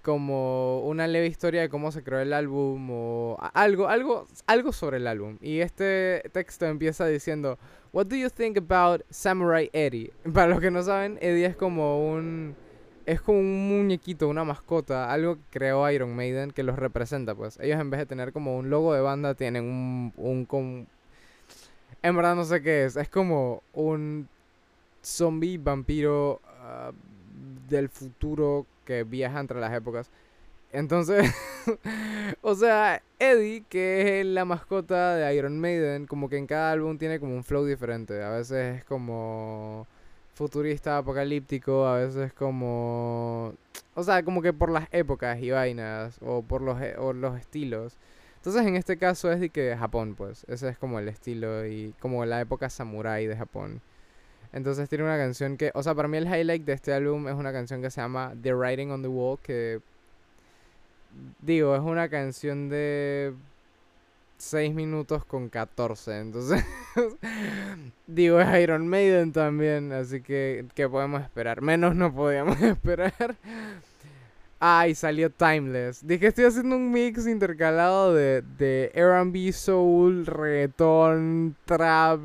como 0.02 0.88
una 0.88 1.06
leve 1.06 1.28
historia 1.28 1.62
de 1.62 1.70
cómo 1.70 1.92
se 1.92 2.02
creó 2.02 2.20
el 2.20 2.32
álbum 2.32 2.90
o 2.92 3.38
algo, 3.54 3.90
algo, 3.90 4.26
algo 4.46 4.72
sobre 4.72 4.98
el 4.98 5.08
álbum. 5.08 5.38
Y 5.42 5.60
este 5.60 6.24
texto 6.32 6.66
empieza 6.66 7.06
diciendo 7.08 7.60
What 7.92 8.08
do 8.08 8.16
you 8.16 8.30
think 8.30 8.58
about 8.58 9.02
Samurai 9.10 9.70
Eddie? 9.74 10.14
Para 10.34 10.48
los 10.48 10.62
que 10.62 10.72
no 10.72 10.82
saben, 10.82 11.18
Eddie 11.20 11.48
es 11.48 11.56
como 11.58 12.10
un 12.10 12.56
es 13.06 13.22
como 13.22 13.40
un 13.40 13.68
muñequito, 13.68 14.28
una 14.28 14.44
mascota, 14.44 15.12
algo 15.12 15.36
que 15.36 15.60
creó 15.60 15.90
Iron 15.92 16.16
Maiden 16.16 16.52
que 16.52 16.64
los 16.64 16.78
representa, 16.78 17.36
pues. 17.36 17.58
Ellos 17.62 17.80
en 17.80 17.90
vez 17.90 18.00
de 18.00 18.06
tener 18.06 18.34
como 18.34 18.58
un 18.58 18.70
logo 18.70 18.94
de 18.94 19.02
banda 19.02 19.34
tienen 19.34 19.66
un 19.66 20.14
un 20.16 20.88
en 22.02 22.16
verdad 22.16 22.36
no 22.36 22.46
sé 22.46 22.62
qué 22.62 22.86
es, 22.86 22.96
es 22.96 23.10
como 23.10 23.62
un 23.74 24.30
zombie 25.04 25.58
vampiro 25.58 26.40
ah, 26.62 26.92
del 27.68 27.90
futuro 27.90 28.66
que 28.86 29.04
viaja 29.04 29.40
entre 29.40 29.60
las 29.60 29.74
épocas. 29.74 30.10
Entonces, 30.72 31.32
o 32.42 32.56
sea, 32.56 33.02
Eddie, 33.20 33.64
que 33.70 34.20
es 34.20 34.26
la 34.26 34.46
mascota 34.46 35.16
de 35.16 35.36
Iron 35.36 35.60
Maiden, 35.60 36.08
como 36.08 36.30
que 36.30 36.38
en 36.38 36.48
cada 36.48 36.72
álbum 36.72 36.98
tiene 36.98 37.20
como 37.20 37.36
un 37.36 37.44
flow 37.44 37.66
diferente. 37.66 38.22
A 38.24 38.30
veces 38.32 38.80
es 38.80 38.84
como 38.84 39.88
futurista, 40.36 40.98
apocalíptico, 40.98 41.88
a 41.88 41.98
veces 42.00 42.34
como... 42.34 43.54
O 43.96 44.04
sea, 44.04 44.24
como 44.24 44.42
que 44.42 44.54
por 44.54 44.70
las 44.70 44.88
épocas 44.92 45.40
y 45.42 45.50
vainas, 45.52 46.18
o 46.22 46.44
por 46.44 46.62
los, 46.62 46.80
e, 46.82 46.96
o 46.98 47.14
los 47.14 47.40
estilos. 47.40 47.98
Entonces, 48.36 48.66
en 48.68 48.76
este 48.76 48.98
caso 48.98 49.32
es 49.32 49.40
de 49.40 49.50
que 49.50 49.76
Japón, 49.76 50.16
pues. 50.16 50.46
Ese 50.48 50.70
es 50.70 50.78
como 50.78 51.00
el 51.00 51.08
estilo 51.08 51.66
y 51.66 51.94
como 52.00 52.24
la 52.26 52.42
época 52.42 52.70
samurai 52.70 53.26
de 53.26 53.36
Japón. 53.36 53.82
Entonces 54.54 54.90
tiene 54.90 55.04
una 55.04 55.18
canción 55.18 55.58
que, 55.58 55.72
o 55.74 55.84
sea, 55.84 55.94
para 55.96 56.08
mí 56.08 56.18
el 56.18 56.26
highlight 56.26 56.64
de 56.64 56.74
este 56.74 56.94
álbum 56.94 57.28
es 57.28 57.36
una 57.36 57.52
canción 57.52 57.82
que 57.82 57.92
se 57.92 58.02
llama 58.02 58.34
The 58.42 58.54
Writing 58.54 58.92
on 58.92 59.02
the 59.02 59.08
Wall, 59.08 59.40
que 59.42 59.82
digo, 61.42 61.76
es 61.76 61.82
una 61.82 62.10
canción 62.10 62.70
de 62.70 63.34
6 64.38 64.74
minutos 64.74 65.26
con 65.26 65.50
14. 65.50 66.20
Entonces, 66.20 66.64
digo, 68.08 68.40
es 68.40 68.62
Iron 68.62 68.88
Maiden 68.88 69.32
también. 69.32 69.92
Así 69.92 70.22
que, 70.22 70.66
¿qué 70.76 70.88
podemos 70.88 71.22
esperar? 71.22 71.62
Menos 71.62 71.96
no 71.96 72.14
podíamos 72.14 72.62
esperar. 72.62 73.36
Ay, 74.60 74.96
salió 74.96 75.30
Timeless. 75.30 76.06
Dije, 76.06 76.28
estoy 76.28 76.46
haciendo 76.46 76.78
un 76.78 76.92
mix 76.92 77.28
intercalado 77.28 78.14
de, 78.14 78.44
de 78.58 78.92
RB, 78.96 79.54
soul, 79.54 80.26
reggaeton, 80.26 81.56
trap. 81.66 82.20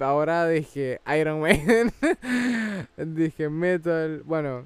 Ahora 0.00 0.48
dije 0.48 1.00
Iron 1.18 1.40
Maiden. 1.40 1.92
dije 2.96 3.48
metal. 3.48 4.22
Bueno, 4.24 4.64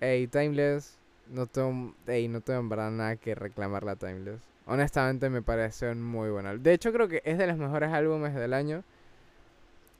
hey, 0.00 0.26
Timeless 0.26 0.96
no 1.28 1.46
tengo, 1.46 1.94
hey, 2.06 2.28
no 2.28 2.40
tengo 2.40 2.60
en 2.60 2.68
verdad 2.68 2.90
nada 2.90 3.16
que 3.16 3.34
reclamar 3.34 3.84
la 3.84 3.96
Timeless. 3.96 4.40
Honestamente 4.66 5.30
me 5.30 5.42
parece 5.42 5.90
un 5.90 6.02
muy 6.02 6.30
buen 6.30 6.46
álbum. 6.46 6.62
De 6.62 6.72
hecho 6.72 6.92
creo 6.92 7.08
que 7.08 7.22
es 7.24 7.38
de 7.38 7.46
los 7.46 7.56
mejores 7.56 7.92
álbumes 7.92 8.34
del 8.34 8.52
año. 8.52 8.82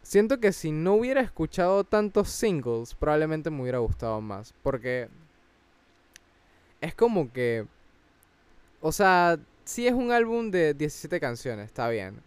Siento 0.02 0.38
que 0.38 0.52
si 0.52 0.70
no 0.70 0.94
hubiera 0.94 1.20
escuchado 1.20 1.82
tantos 1.84 2.28
singles, 2.28 2.94
probablemente 2.94 3.50
me 3.50 3.62
hubiera 3.62 3.78
gustado 3.78 4.20
más. 4.20 4.54
Porque 4.62 5.08
es 6.80 6.94
como 6.94 7.32
que... 7.32 7.66
O 8.80 8.92
sea, 8.92 9.38
sí 9.64 9.86
es 9.86 9.94
un 9.94 10.12
álbum 10.12 10.50
de 10.50 10.74
17 10.74 11.18
canciones, 11.18 11.66
está 11.66 11.88
bien. 11.88 12.20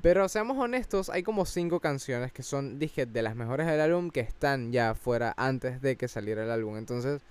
Pero 0.00 0.28
seamos 0.28 0.58
honestos, 0.58 1.10
hay 1.10 1.22
como 1.22 1.44
5 1.44 1.80
canciones 1.80 2.32
que 2.32 2.42
son, 2.42 2.78
dije, 2.78 3.06
de 3.06 3.22
las 3.22 3.34
mejores 3.34 3.66
del 3.66 3.80
álbum 3.80 4.10
que 4.10 4.20
están 4.20 4.72
ya 4.72 4.94
fuera 4.94 5.34
antes 5.36 5.80
de 5.82 5.96
que 5.96 6.08
saliera 6.08 6.44
el 6.44 6.50
álbum. 6.50 6.76
Entonces, 6.76 7.22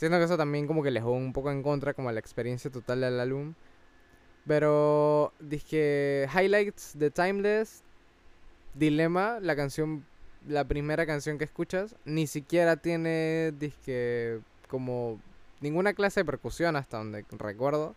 Siento 0.00 0.16
que 0.16 0.24
eso 0.24 0.38
también 0.38 0.66
como 0.66 0.82
que 0.82 0.90
le 0.90 1.02
jugó 1.02 1.12
un 1.12 1.34
poco 1.34 1.50
en 1.50 1.62
contra 1.62 1.92
como 1.92 2.10
la 2.10 2.20
experiencia 2.20 2.70
total 2.70 3.02
del 3.02 3.20
álbum. 3.20 3.52
Pero 4.46 5.34
dije 5.40 6.26
highlights 6.34 6.98
de 6.98 7.10
Timeless, 7.10 7.82
Dilema, 8.72 9.40
la 9.42 9.54
canción, 9.56 10.06
la 10.48 10.64
primera 10.64 11.04
canción 11.04 11.36
que 11.36 11.44
escuchas, 11.44 11.96
ni 12.06 12.26
siquiera 12.26 12.76
tiene 12.76 13.52
dije 13.58 14.40
como 14.68 15.20
ninguna 15.60 15.92
clase 15.92 16.20
de 16.20 16.24
percusión 16.24 16.76
hasta 16.76 16.96
donde 16.96 17.26
recuerdo. 17.32 17.94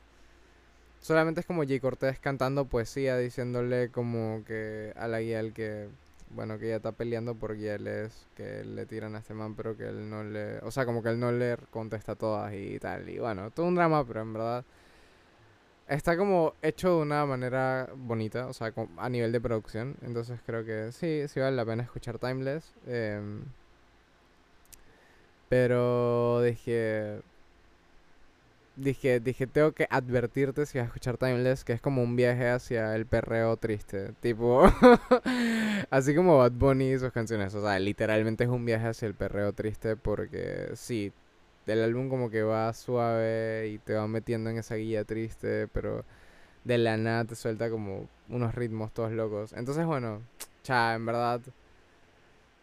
Solamente 1.03 1.41
es 1.41 1.45
como 1.45 1.65
Jay 1.65 1.81
Cortés 1.81 2.17
cantando 2.19 2.63
poesía, 2.65 3.17
diciéndole 3.17 3.89
como 3.89 4.43
que 4.45 4.93
a 4.95 5.09
la 5.09 5.19
guía 5.19 5.41
el 5.41 5.51
que 5.53 5.89
bueno, 6.29 6.57
que 6.57 6.67
ella 6.67 6.77
está 6.77 6.93
peleando 6.93 7.35
porque 7.35 7.73
él 7.75 7.87
es 7.87 8.27
que 8.35 8.63
le 8.63 8.85
tiran 8.85 9.13
a 9.15 9.19
este 9.19 9.33
man, 9.33 9.53
pero 9.53 9.75
que 9.77 9.83
él 9.83 10.09
no 10.09 10.23
le, 10.23 10.59
o 10.59 10.71
sea, 10.71 10.85
como 10.85 11.03
que 11.03 11.09
él 11.09 11.19
no 11.19 11.31
le 11.31 11.57
contesta 11.71 12.15
todas 12.15 12.53
y 12.53 12.79
tal. 12.79 13.09
Y 13.09 13.19
bueno, 13.19 13.51
todo 13.51 13.65
un 13.67 13.75
drama, 13.75 14.05
pero 14.07 14.21
en 14.21 14.33
verdad 14.33 14.65
está 15.89 16.17
como 16.17 16.53
hecho 16.61 16.95
de 16.95 17.01
una 17.01 17.25
manera 17.25 17.89
bonita, 17.95 18.47
o 18.47 18.53
sea, 18.53 18.73
a 18.97 19.09
nivel 19.09 19.31
de 19.33 19.41
producción. 19.41 19.97
Entonces 20.03 20.39
creo 20.45 20.65
que 20.65 20.91
sí, 20.93 21.27
sí 21.27 21.39
vale 21.39 21.55
la 21.55 21.65
pena 21.65 21.83
escuchar 21.83 22.17
Timeless. 22.19 22.73
Em, 22.87 23.43
pero 25.49 26.41
dije, 26.41 27.21
dije, 28.75 29.19
dije, 29.19 29.47
tengo 29.47 29.71
que 29.73 29.87
advertirte 29.89 30.65
si 30.65 30.77
vas 30.77 30.85
a 30.85 30.87
escuchar 30.87 31.17
Timeless, 31.17 31.63
que 31.63 31.73
es 31.73 31.81
como 31.81 32.03
un 32.03 32.15
viaje 32.15 32.49
hacia 32.49 32.95
el 32.95 33.05
perreo 33.05 33.57
triste. 33.57 34.13
Tipo, 34.21 34.63
así 35.89 36.15
como 36.15 36.37
Bad 36.37 36.53
Bunny 36.53 36.93
y 36.93 36.99
sus 36.99 37.11
canciones. 37.11 37.53
O 37.55 37.61
sea, 37.61 37.79
literalmente 37.79 38.43
es 38.43 38.49
un 38.49 38.65
viaje 38.65 38.87
hacia 38.87 39.07
el 39.07 39.15
perreo 39.15 39.53
triste 39.53 39.95
porque 39.95 40.71
sí, 40.75 41.11
el 41.67 41.83
álbum 41.83 42.09
como 42.09 42.29
que 42.29 42.43
va 42.43 42.73
suave 42.73 43.69
y 43.69 43.79
te 43.79 43.93
va 43.93 44.07
metiendo 44.07 44.49
en 44.49 44.57
esa 44.57 44.75
guía 44.75 45.03
triste, 45.05 45.67
pero 45.69 46.03
de 46.63 46.77
la 46.77 46.97
nada 46.97 47.25
te 47.25 47.35
suelta 47.35 47.69
como 47.69 48.07
unos 48.29 48.55
ritmos 48.55 48.93
todos 48.93 49.11
locos. 49.11 49.53
Entonces, 49.53 49.85
bueno, 49.85 50.21
cha, 50.63 50.95
en 50.95 51.05
verdad 51.05 51.41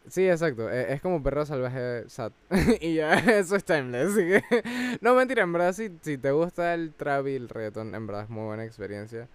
Sí, 0.08 0.28
exacto. 0.28 0.70
E, 0.70 0.92
es, 0.94 1.00
como 1.00 1.22
perro 1.22 1.44
salvaje 1.46 2.08
sad. 2.08 2.32
y 2.80 2.94
ya, 2.94 3.14
eso 3.38 3.56
es 3.56 3.64
timeless. 3.64 4.12
No, 5.00 5.14
mentira, 5.14 5.42
en 5.42 5.52
verdad, 5.52 5.72
si, 5.72 5.90
te 5.90 6.30
gusta 6.32 6.74
el 6.74 6.92
trap 6.94 7.26
y 7.28 7.34
el 7.36 7.48
reggaeton, 7.48 7.94
en 7.94 8.06
verdad 8.06 8.24
es 8.24 8.30
muy 8.30 8.44
buena 8.44 8.64
experiencia. 8.64 9.28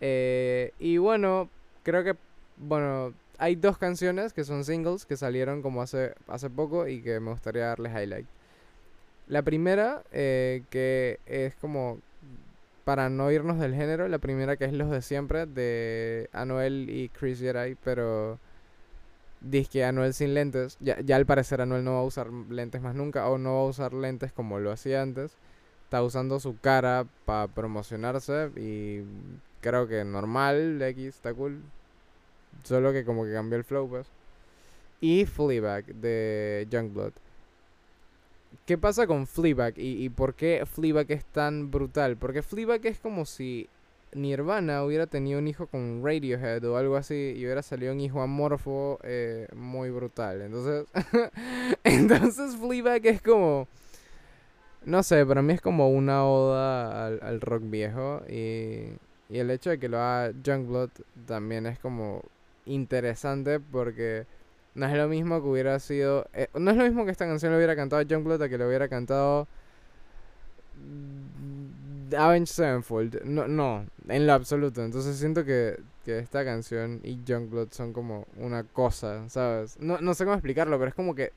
Eh, 0.00 0.72
y 0.78 0.98
bueno, 0.98 1.48
creo 1.84 2.04
que, 2.04 2.16
bueno, 2.56 3.14
hay 3.38 3.56
dos 3.56 3.78
canciones 3.78 4.32
que 4.32 4.44
son 4.44 4.64
singles 4.64 5.06
que 5.06 5.16
salieron 5.16 5.62
como 5.62 5.82
hace, 5.82 6.14
hace 6.28 6.50
poco 6.50 6.88
y 6.88 7.02
que 7.02 7.20
me 7.20 7.30
gustaría 7.30 7.66
darles 7.66 7.92
highlight. 7.92 8.26
La 9.28 9.42
primera, 9.42 10.02
eh, 10.12 10.62
que 10.70 11.20
es 11.26 11.54
como, 11.56 12.00
para 12.84 13.08
no 13.08 13.30
irnos 13.30 13.58
del 13.58 13.74
género, 13.74 14.08
la 14.08 14.18
primera 14.18 14.56
que 14.56 14.64
es 14.64 14.72
Los 14.72 14.90
de 14.90 15.02
Siempre, 15.02 15.46
de 15.46 16.28
Anuel 16.32 16.90
y 16.90 17.08
Chris 17.08 17.38
Jerai, 17.38 17.76
pero 17.84 18.38
que 19.70 19.84
Anuel 19.84 20.14
sin 20.14 20.34
lentes. 20.34 20.76
Ya, 20.80 21.00
ya 21.00 21.16
al 21.16 21.26
parecer 21.26 21.60
Anuel 21.60 21.84
no 21.84 21.94
va 21.94 22.00
a 22.00 22.04
usar 22.04 22.28
lentes 22.50 22.80
más 22.82 22.94
nunca 22.94 23.28
o 23.28 23.38
no 23.38 23.54
va 23.54 23.60
a 23.60 23.66
usar 23.66 23.92
lentes 23.92 24.32
como 24.32 24.58
lo 24.58 24.70
hacía 24.70 25.02
antes. 25.02 25.32
Está 25.84 26.02
usando 26.02 26.40
su 26.40 26.58
cara 26.58 27.06
para 27.26 27.48
promocionarse 27.48 28.50
y 28.56 29.02
creo 29.60 29.86
que 29.86 30.04
normal, 30.04 30.80
X 30.80 31.06
está 31.06 31.34
cool. 31.34 31.60
Solo 32.64 32.92
que 32.92 33.04
como 33.04 33.24
que 33.24 33.32
cambió 33.32 33.58
el 33.58 33.64
flow, 33.64 33.88
pues. 33.88 34.06
Y 35.00 35.26
Fleabag 35.26 35.86
de 35.86 36.66
Youngblood. 36.70 37.12
¿Qué 38.66 38.78
pasa 38.78 39.06
con 39.06 39.26
Fleabag 39.26 39.78
y, 39.78 40.04
y 40.04 40.08
por 40.08 40.34
qué 40.34 40.64
Fleabag 40.66 41.10
es 41.10 41.24
tan 41.24 41.70
brutal? 41.70 42.16
Porque 42.16 42.42
Fleabag 42.42 42.86
es 42.86 42.98
como 43.00 43.24
si 43.26 43.68
Nirvana 44.14 44.84
hubiera 44.84 45.06
tenido 45.06 45.38
un 45.38 45.48
hijo 45.48 45.66
con 45.66 46.02
Radiohead 46.04 46.64
o 46.64 46.76
algo 46.76 46.96
así 46.96 47.34
y 47.36 47.44
hubiera 47.44 47.62
salido 47.62 47.92
un 47.92 48.00
hijo 48.00 48.20
amorfo 48.20 48.98
eh, 49.02 49.48
muy 49.54 49.90
brutal. 49.90 50.42
Entonces, 50.42 50.86
entonces 51.84 52.56
Fleabag 52.56 53.06
es 53.06 53.22
como, 53.22 53.68
no 54.84 55.02
sé, 55.02 55.24
para 55.24 55.42
mí 55.42 55.54
es 55.54 55.60
como 55.60 55.90
una 55.90 56.26
oda 56.26 57.06
al, 57.06 57.40
rock 57.40 57.62
viejo 57.64 58.22
y, 58.28 58.88
el 59.30 59.50
hecho 59.50 59.70
de 59.70 59.78
que 59.78 59.88
lo 59.88 59.98
haga 59.98 60.34
Youngblood 60.42 60.90
también 61.26 61.64
es 61.66 61.78
como 61.78 62.22
interesante 62.66 63.60
porque 63.60 64.26
no 64.74 64.84
es 64.86 64.92
lo 64.94 65.08
mismo 65.08 65.40
que 65.40 65.48
hubiera 65.48 65.78
sido, 65.78 66.26
eh, 66.34 66.48
no 66.54 66.70
es 66.70 66.76
lo 66.76 66.84
mismo 66.84 67.06
que 67.06 67.12
esta 67.12 67.26
canción 67.26 67.50
lo 67.50 67.56
hubiera 67.56 67.74
cantado 67.74 68.02
Youngblood 68.02 68.42
a 68.42 68.48
que 68.50 68.58
lo 68.58 68.68
hubiera 68.68 68.88
cantado 68.88 69.48
Avenged 72.14 72.52
Sevenfold. 72.52 73.22
No, 73.24 73.46
no, 73.48 73.86
en 74.08 74.26
lo 74.26 74.32
absoluto. 74.32 74.84
Entonces 74.84 75.16
siento 75.16 75.44
que, 75.44 75.78
que 76.04 76.18
esta 76.18 76.44
canción 76.44 77.00
y 77.02 77.22
Youngblood 77.24 77.68
son 77.72 77.92
como 77.92 78.26
una 78.36 78.64
cosa, 78.64 79.28
¿sabes? 79.28 79.78
No, 79.80 79.98
no 80.00 80.14
sé 80.14 80.24
cómo 80.24 80.34
explicarlo, 80.34 80.78
pero 80.78 80.88
es 80.88 80.94
como 80.94 81.14
que 81.14 81.32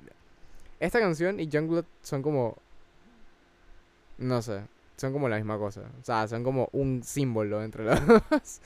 esta 0.79 0.99
canción 0.99 1.39
y 1.39 1.47
Youngblood 1.47 1.85
son 2.01 2.21
como... 2.21 2.57
No 4.17 4.41
sé, 4.41 4.61
son 4.97 5.11
como 5.11 5.27
la 5.27 5.37
misma 5.37 5.57
cosa. 5.57 5.81
O 6.01 6.05
sea, 6.05 6.27
son 6.27 6.43
como 6.43 6.69
un 6.71 7.03
símbolo 7.03 7.63
entre 7.63 7.83
los 7.83 7.99
dos. 8.07 8.61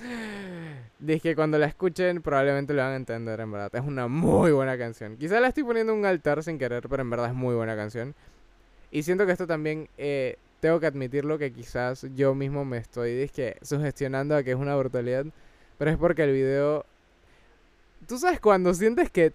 Dije 1.00 1.22
que 1.22 1.36
cuando 1.36 1.58
la 1.58 1.66
escuchen 1.66 2.22
probablemente 2.22 2.74
lo 2.74 2.82
van 2.82 2.94
a 2.94 2.96
entender, 2.96 3.40
en 3.40 3.52
verdad. 3.52 3.72
Es 3.74 3.82
una 3.82 4.08
muy 4.08 4.52
buena 4.52 4.78
canción. 4.78 5.18
Quizá 5.18 5.40
la 5.40 5.48
estoy 5.48 5.64
poniendo 5.64 5.94
un 5.94 6.06
altar 6.06 6.44
sin 6.44 6.60
querer, 6.60 6.88
pero 6.88 7.02
en 7.02 7.10
verdad 7.10 7.28
es 7.30 7.36
muy 7.36 7.56
buena 7.56 7.76
canción. 7.76 8.16
Y 8.92 9.04
siento 9.04 9.26
que 9.26 9.32
esto 9.32 9.48
también 9.48 9.90
eh, 9.98 10.38
tengo 10.60 10.80
que 10.80 10.88
admitirlo 10.88 11.38
que 11.38 11.52
quizás 11.52 12.06
yo 12.16 12.36
mismo 12.36 12.66
me 12.66 12.78
estoy 12.78 13.16
disque, 13.16 13.58
sugestionando 13.62 14.36
a 14.36 14.44
que 14.44 14.52
es 14.52 14.58
una 14.58 14.76
brutalidad. 14.76 15.26
Pero 15.78 15.92
es 15.92 15.98
porque 15.98 16.24
el 16.24 16.34
video. 16.34 16.86
Tú 18.08 18.18
sabes 18.18 18.40
cuando 18.40 18.74
sientes 18.74 19.10
que, 19.10 19.34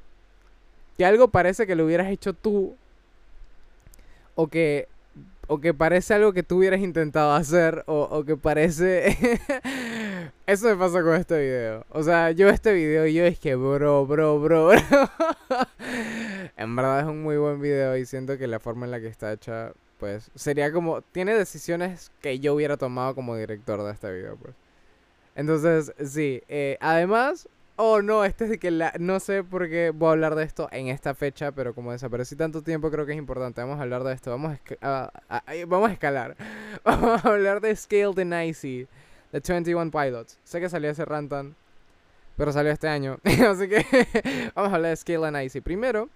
que 0.98 1.04
algo 1.04 1.28
parece 1.28 1.66
que 1.66 1.74
lo 1.74 1.86
hubieras 1.86 2.08
hecho 2.08 2.34
tú. 2.34 2.76
O 4.34 4.48
que. 4.48 4.88
O 5.46 5.60
que 5.60 5.74
parece 5.74 6.14
algo 6.14 6.32
que 6.32 6.42
tú 6.42 6.58
hubieras 6.58 6.80
intentado 6.80 7.32
hacer. 7.32 7.82
O, 7.86 8.02
o 8.02 8.24
que 8.24 8.36
parece. 8.36 9.16
Eso 10.46 10.68
me 10.68 10.76
pasa 10.76 11.02
con 11.02 11.14
este 11.14 11.40
video. 11.40 11.86
O 11.90 12.02
sea, 12.02 12.30
yo 12.30 12.50
este 12.50 12.74
video 12.74 13.06
yo 13.06 13.24
es 13.24 13.38
que 13.38 13.54
bro, 13.54 14.06
bro, 14.06 14.38
bro, 14.38 14.68
bro. 14.68 14.70
en 16.56 16.76
verdad 16.76 17.00
es 17.00 17.06
un 17.06 17.22
muy 17.22 17.38
buen 17.38 17.60
video 17.60 17.96
y 17.96 18.04
siento 18.04 18.36
que 18.36 18.46
la 18.46 18.60
forma 18.60 18.84
en 18.84 18.90
la 18.90 19.00
que 19.00 19.06
está 19.06 19.32
hecha 19.32 19.72
pues 20.04 20.30
sería 20.34 20.70
como, 20.70 21.00
tiene 21.00 21.32
decisiones 21.32 22.12
que 22.20 22.38
yo 22.38 22.52
hubiera 22.52 22.76
tomado 22.76 23.14
como 23.14 23.36
director 23.36 23.82
de 23.82 23.90
este 23.90 24.12
video, 24.12 24.36
pues. 24.36 24.54
Entonces, 25.34 25.94
sí, 26.06 26.42
eh, 26.46 26.76
además, 26.82 27.48
oh 27.76 28.02
no, 28.02 28.22
este 28.22 28.44
es 28.44 28.50
de 28.50 28.58
que 28.58 28.70
la, 28.70 28.92
no 28.98 29.18
sé 29.18 29.42
por 29.42 29.66
qué 29.70 29.92
voy 29.94 30.08
a 30.08 30.10
hablar 30.10 30.34
de 30.34 30.44
esto 30.44 30.68
en 30.72 30.88
esta 30.88 31.14
fecha, 31.14 31.52
pero 31.52 31.74
como 31.74 31.92
desaparecí 31.92 32.36
tanto 32.36 32.60
tiempo, 32.60 32.90
creo 32.90 33.06
que 33.06 33.12
es 33.12 33.18
importante. 33.18 33.62
Vamos 33.62 33.78
a 33.78 33.82
hablar 33.84 34.04
de 34.04 34.12
esto, 34.12 34.30
vamos 34.30 34.58
a, 34.82 35.10
vamos 35.66 35.88
a 35.88 35.92
escalar. 35.94 36.36
vamos 36.84 37.24
a 37.24 37.28
hablar 37.30 37.62
de 37.62 37.74
Scale 37.74 38.12
the 38.14 38.26
Nicey, 38.26 38.86
de 39.32 39.40
21 39.40 39.90
Pilots. 39.90 40.38
Sé 40.44 40.60
que 40.60 40.68
salió 40.68 40.90
ese 40.90 41.06
rantan, 41.06 41.56
pero 42.36 42.52
salió 42.52 42.72
este 42.72 42.88
año, 42.88 43.20
así 43.24 43.70
que 43.70 43.86
vamos 44.54 44.70
a 44.70 44.74
hablar 44.74 44.90
de 44.90 44.96
Scale 44.96 45.20
the 45.20 45.30
Nicey. 45.30 45.62
Primero, 45.62 46.10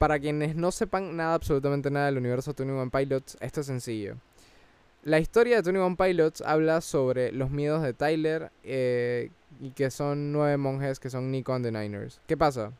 para 0.00 0.18
quienes 0.18 0.56
no 0.56 0.72
sepan 0.72 1.14
nada, 1.14 1.34
absolutamente 1.34 1.90
nada 1.90 2.06
del 2.06 2.16
universo 2.16 2.54
de 2.54 2.62
One 2.62 2.90
Pilots, 2.90 3.36
esto 3.38 3.60
es 3.60 3.66
sencillo. 3.66 4.16
La 5.04 5.18
historia 5.18 5.60
de 5.60 5.78
One 5.78 5.94
Pilots 5.94 6.40
habla 6.40 6.80
sobre 6.80 7.32
los 7.32 7.50
miedos 7.50 7.82
de 7.82 7.92
Tyler 7.92 8.50
eh, 8.64 9.30
y 9.60 9.72
que 9.72 9.90
son 9.90 10.32
nueve 10.32 10.56
monjes 10.56 11.00
que 11.00 11.10
son 11.10 11.30
Nico 11.30 11.52
and 11.52 11.66
the 11.66 11.70
Niners. 11.70 12.18
¿Qué 12.26 12.38
pasa? 12.38 12.72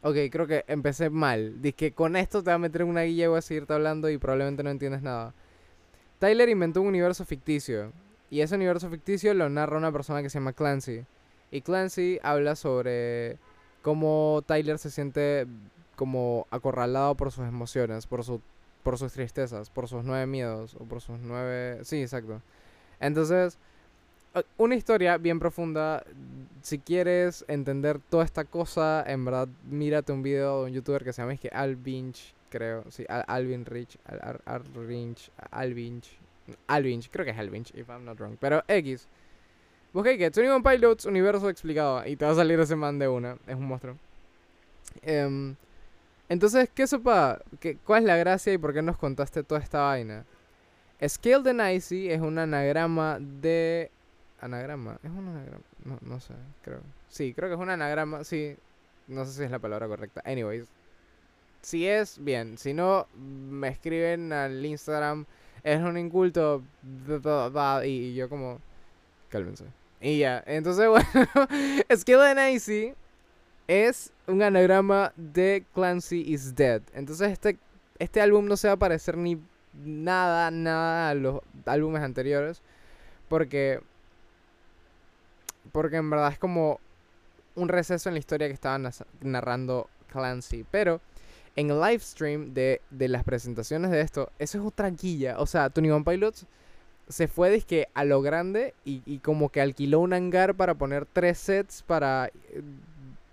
Ok, 0.00 0.16
creo 0.32 0.46
que 0.46 0.64
empecé 0.66 1.10
mal. 1.10 1.60
Dice 1.60 1.74
que 1.74 1.92
con 1.92 2.16
esto 2.16 2.42
te 2.42 2.48
va 2.48 2.54
a 2.54 2.58
meter 2.58 2.80
en 2.80 2.88
una 2.88 3.02
guía 3.02 3.26
y 3.26 3.28
voy 3.28 3.38
a 3.38 3.42
seguirte 3.42 3.74
hablando 3.74 4.08
y 4.08 4.16
probablemente 4.16 4.62
no 4.62 4.70
entiendes 4.70 5.02
nada. 5.02 5.34
Tyler 6.18 6.48
inventó 6.48 6.80
un 6.80 6.86
universo 6.88 7.26
ficticio. 7.26 7.92
Y 8.30 8.40
ese 8.40 8.54
universo 8.54 8.88
ficticio 8.88 9.34
lo 9.34 9.50
narra 9.50 9.76
una 9.76 9.92
persona 9.92 10.22
que 10.22 10.30
se 10.30 10.38
llama 10.38 10.54
Clancy. 10.54 11.04
Y 11.50 11.60
Clancy 11.60 12.18
habla 12.22 12.56
sobre 12.56 13.36
cómo 13.82 14.42
Tyler 14.46 14.78
se 14.78 14.90
siente 14.90 15.46
como 15.98 16.46
acorralado 16.52 17.16
por 17.16 17.32
sus 17.32 17.44
emociones, 17.44 18.06
por, 18.06 18.22
su, 18.22 18.40
por 18.84 18.96
sus 18.98 19.12
tristezas, 19.12 19.68
por 19.68 19.88
sus 19.88 20.04
nueve 20.04 20.26
miedos, 20.26 20.76
o 20.76 20.84
por 20.84 21.00
sus 21.00 21.18
nueve... 21.18 21.80
Sí, 21.82 22.00
exacto. 22.00 22.40
Entonces, 23.00 23.58
una 24.56 24.76
historia 24.76 25.18
bien 25.18 25.40
profunda. 25.40 26.04
Si 26.62 26.78
quieres 26.78 27.44
entender 27.48 27.98
toda 27.98 28.24
esta 28.24 28.44
cosa, 28.44 29.02
en 29.08 29.24
verdad, 29.24 29.48
mírate 29.68 30.12
un 30.12 30.22
video 30.22 30.60
de 30.60 30.70
un 30.70 30.72
youtuber 30.72 31.02
que 31.02 31.12
se 31.12 31.20
llama 31.20 31.36
que 31.36 31.48
Alvinch, 31.48 32.32
creo. 32.48 32.84
Sí, 32.90 33.04
Alvin 33.08 33.64
Rich, 33.64 33.98
Al, 34.04 34.40
Alvinch, 34.44 35.32
Alvinch, 36.68 37.10
creo 37.10 37.24
que 37.24 37.32
es 37.32 37.38
Alvinch, 37.38 37.74
if 37.74 37.88
I'm 37.88 38.04
not 38.04 38.18
wrong. 38.20 38.36
Pero 38.38 38.62
X. 38.68 39.08
Busqué 39.92 40.16
que 40.16 40.30
21 40.30 40.62
Pilots, 40.62 41.06
universo 41.06 41.48
explicado. 41.48 42.06
Y 42.06 42.14
te 42.14 42.24
va 42.24 42.30
a 42.30 42.36
salir 42.36 42.60
ese 42.60 42.76
man 42.76 43.00
de 43.00 43.08
una. 43.08 43.36
Es 43.48 43.56
un 43.56 43.66
monstruo. 43.66 43.96
Um, 45.04 45.56
entonces, 46.28 46.68
¿qué 46.74 46.86
sopa? 46.86 47.40
¿Qué, 47.60 47.76
¿Cuál 47.78 48.02
es 48.02 48.06
la 48.06 48.16
gracia 48.16 48.52
y 48.52 48.58
por 48.58 48.74
qué 48.74 48.82
nos 48.82 48.98
contaste 48.98 49.42
toda 49.42 49.60
esta 49.60 49.80
vaina? 49.80 50.24
Scale 51.06 51.42
the 51.42 51.54
Nicey 51.54 52.10
es 52.10 52.20
un 52.20 52.38
anagrama 52.38 53.18
de... 53.20 53.90
¿Anagrama? 54.40 54.98
¿Es 55.02 55.10
un 55.10 55.28
anagrama? 55.28 55.64
No, 55.84 55.98
no 56.02 56.20
sé, 56.20 56.34
creo. 56.62 56.80
Sí, 57.08 57.32
creo 57.34 57.48
que 57.48 57.54
es 57.54 57.60
un 57.60 57.70
anagrama, 57.70 58.24
sí. 58.24 58.56
No 59.06 59.24
sé 59.24 59.32
si 59.32 59.44
es 59.44 59.50
la 59.50 59.58
palabra 59.58 59.88
correcta. 59.88 60.22
Anyways. 60.24 60.66
Si 61.62 61.88
es, 61.88 62.22
bien. 62.22 62.58
Si 62.58 62.74
no, 62.74 63.06
me 63.16 63.68
escriben 63.68 64.32
al 64.32 64.64
Instagram. 64.64 65.24
Es 65.62 65.80
un 65.80 65.96
inculto. 65.96 66.62
Y 67.84 68.14
yo 68.14 68.28
como... 68.28 68.60
Cálmense. 69.30 69.64
Y 70.00 70.18
ya. 70.18 70.42
Entonces, 70.46 70.88
bueno. 70.88 71.04
Scale 71.96 72.34
the 72.34 72.52
Nicey 72.52 72.94
es 73.68 74.12
un 74.26 74.42
anagrama 74.42 75.12
de 75.16 75.64
Clancy 75.74 76.22
is 76.26 76.56
Dead. 76.56 76.82
Entonces 76.94 77.30
este, 77.30 77.58
este 77.98 78.20
álbum 78.20 78.46
no 78.46 78.56
se 78.56 78.66
va 78.66 78.74
a 78.74 78.78
parecer 78.78 79.16
ni 79.16 79.40
nada, 79.84 80.50
nada 80.50 81.10
a 81.10 81.14
los 81.14 81.40
álbumes 81.66 82.02
anteriores. 82.02 82.62
Porque... 83.28 83.80
Porque 85.70 85.96
en 85.96 86.08
verdad 86.08 86.32
es 86.32 86.38
como 86.38 86.80
un 87.54 87.68
receso 87.68 88.08
en 88.08 88.14
la 88.14 88.18
historia 88.20 88.48
que 88.48 88.54
estaba 88.54 88.80
narrando 89.20 89.88
Clancy. 90.10 90.64
Pero 90.70 91.02
en 91.54 91.70
el 91.70 91.78
live 91.78 92.00
stream 92.00 92.54
de, 92.54 92.80
de 92.90 93.08
las 93.08 93.22
presentaciones 93.22 93.90
de 93.90 94.00
esto, 94.00 94.32
eso 94.38 94.58
es 94.58 94.64
otra 94.64 94.88
guilla. 94.88 95.38
O 95.38 95.46
sea, 95.46 95.68
Tony 95.68 95.90
One 95.90 96.04
Pilots 96.04 96.46
se 97.08 97.28
fue 97.28 97.50
disque 97.50 97.88
a 97.92 98.04
lo 98.04 98.22
grande 98.22 98.74
y, 98.84 99.02
y 99.04 99.18
como 99.18 99.50
que 99.50 99.60
alquiló 99.60 100.00
un 100.00 100.14
hangar 100.14 100.54
para 100.54 100.74
poner 100.74 101.04
tres 101.04 101.38
sets 101.38 101.82
para... 101.82 102.30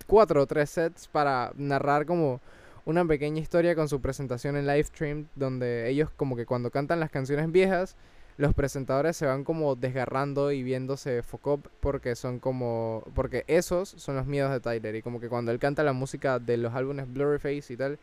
Cuatro 0.06 0.42
o 0.42 0.46
tres 0.46 0.70
sets 0.70 1.08
para 1.08 1.52
narrar 1.56 2.06
como 2.06 2.40
una 2.84 3.04
pequeña 3.04 3.40
historia 3.40 3.74
con 3.74 3.88
su 3.88 4.00
presentación 4.00 4.56
en 4.56 4.66
live 4.66 4.84
stream 4.84 5.26
donde 5.34 5.88
ellos 5.88 6.10
como 6.16 6.36
que 6.36 6.46
cuando 6.46 6.70
cantan 6.70 7.00
las 7.00 7.10
canciones 7.10 7.50
viejas 7.50 7.96
los 8.36 8.54
presentadores 8.54 9.16
se 9.16 9.26
van 9.26 9.44
como 9.44 9.76
desgarrando 9.76 10.52
y 10.52 10.62
viéndose 10.62 11.22
foco 11.22 11.60
porque 11.80 12.14
son 12.14 12.38
como 12.38 13.02
porque 13.14 13.44
esos 13.48 13.88
son 13.88 14.16
los 14.16 14.26
miedos 14.26 14.52
de 14.52 14.60
Tyler 14.60 14.94
y 14.94 15.02
como 15.02 15.20
que 15.20 15.28
cuando 15.28 15.52
él 15.52 15.58
canta 15.58 15.82
la 15.82 15.94
música 15.94 16.38
de 16.38 16.58
los 16.58 16.74
álbumes 16.74 17.12
Blurryface 17.12 17.72
y 17.72 17.76
tal 17.76 17.98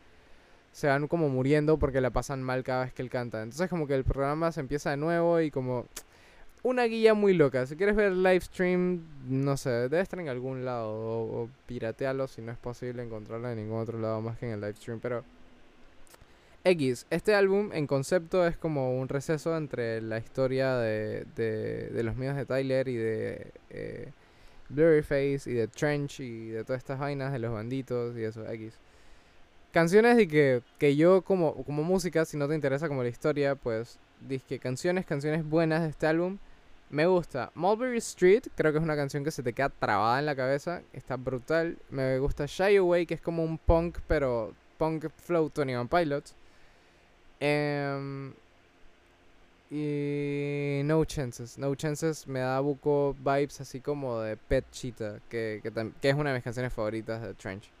se 0.72 0.88
van 0.88 1.06
como 1.06 1.28
muriendo 1.28 1.78
porque 1.78 2.00
la 2.00 2.10
pasan 2.10 2.42
mal 2.42 2.64
cada 2.64 2.84
vez 2.84 2.92
que 2.92 3.02
él 3.02 3.08
canta. 3.08 3.42
Entonces 3.42 3.70
como 3.70 3.86
que 3.86 3.94
el 3.94 4.02
programa 4.02 4.50
se 4.50 4.58
empieza 4.58 4.90
de 4.90 4.96
nuevo 4.96 5.40
y 5.40 5.52
como 5.52 5.86
una 6.64 6.84
guía 6.84 7.14
muy 7.14 7.34
loca. 7.34 7.66
Si 7.66 7.76
quieres 7.76 7.94
ver 7.94 8.06
el 8.06 8.22
live 8.22 8.40
stream, 8.40 9.04
no 9.28 9.56
sé, 9.56 9.70
debe 9.70 10.00
estar 10.00 10.18
en 10.18 10.28
algún 10.28 10.64
lado 10.64 10.90
o, 10.90 11.50
piratealo 11.66 12.26
si 12.26 12.42
no 12.42 12.50
es 12.50 12.58
posible 12.58 13.02
encontrarlo 13.02 13.48
en 13.50 13.58
ningún 13.58 13.78
otro 13.78 14.00
lado 14.00 14.20
más 14.20 14.38
que 14.38 14.46
en 14.46 14.52
el 14.52 14.60
live 14.60 14.74
stream, 14.74 14.98
pero 15.00 15.24
X, 16.64 17.06
este 17.10 17.34
álbum 17.34 17.70
en 17.74 17.86
concepto 17.86 18.46
es 18.46 18.56
como 18.56 18.98
un 18.98 19.08
receso 19.08 19.56
entre 19.56 20.00
la 20.00 20.18
historia 20.18 20.76
de, 20.76 21.26
de, 21.36 22.02
los 22.02 22.16
míos 22.16 22.34
de 22.34 22.46
Tyler 22.46 22.88
y 22.88 22.96
de 22.96 23.52
eh, 23.68 24.08
Blurryface 24.70 25.42
y 25.50 25.52
de 25.52 25.68
Trench 25.68 26.20
y 26.20 26.48
de 26.48 26.64
todas 26.64 26.78
estas 26.78 26.98
vainas 26.98 27.32
de 27.32 27.38
los 27.38 27.52
banditos 27.52 28.16
y 28.16 28.24
eso, 28.24 28.48
X. 28.50 28.78
Canciones 29.72 30.16
de 30.16 30.26
que, 30.26 30.62
que 30.78 30.96
yo 30.96 31.20
como, 31.20 31.62
como 31.64 31.82
música, 31.82 32.24
si 32.24 32.38
no 32.38 32.48
te 32.48 32.54
interesa 32.54 32.88
como 32.88 33.02
la 33.02 33.10
historia, 33.10 33.54
pues 33.54 33.98
que 34.48 34.58
canciones, 34.58 35.04
canciones 35.04 35.44
buenas 35.44 35.82
de 35.82 35.90
este 35.90 36.06
álbum. 36.06 36.38
Me 36.94 37.06
gusta. 37.06 37.50
Mulberry 37.56 37.98
Street, 37.98 38.44
creo 38.54 38.70
que 38.70 38.78
es 38.78 38.84
una 38.84 38.94
canción 38.94 39.24
que 39.24 39.32
se 39.32 39.42
te 39.42 39.52
queda 39.52 39.68
trabada 39.68 40.20
en 40.20 40.26
la 40.26 40.36
cabeza. 40.36 40.80
Está 40.92 41.16
brutal. 41.16 41.76
Me 41.90 42.20
gusta 42.20 42.46
Shy 42.46 42.76
Away, 42.76 43.04
que 43.04 43.14
es 43.14 43.20
como 43.20 43.42
un 43.42 43.58
punk, 43.58 43.98
pero 44.06 44.54
punk 44.78 45.06
flow 45.16 45.50
Tony 45.50 45.74
One 45.74 45.88
Pilots. 45.90 46.36
Em, 47.40 48.32
y 49.72 50.82
No 50.84 51.04
Chances. 51.04 51.58
No 51.58 51.74
Chances 51.74 52.28
me 52.28 52.38
da 52.38 52.60
buco 52.60 53.16
vibes 53.18 53.60
así 53.60 53.80
como 53.80 54.20
de 54.20 54.36
Pet 54.36 54.64
Cheetah, 54.70 55.18
que, 55.28 55.60
que 56.00 56.08
es 56.08 56.14
una 56.14 56.30
de 56.30 56.36
mis 56.36 56.44
canciones 56.44 56.72
favoritas 56.72 57.20
de 57.20 57.34
Trench. 57.34 57.72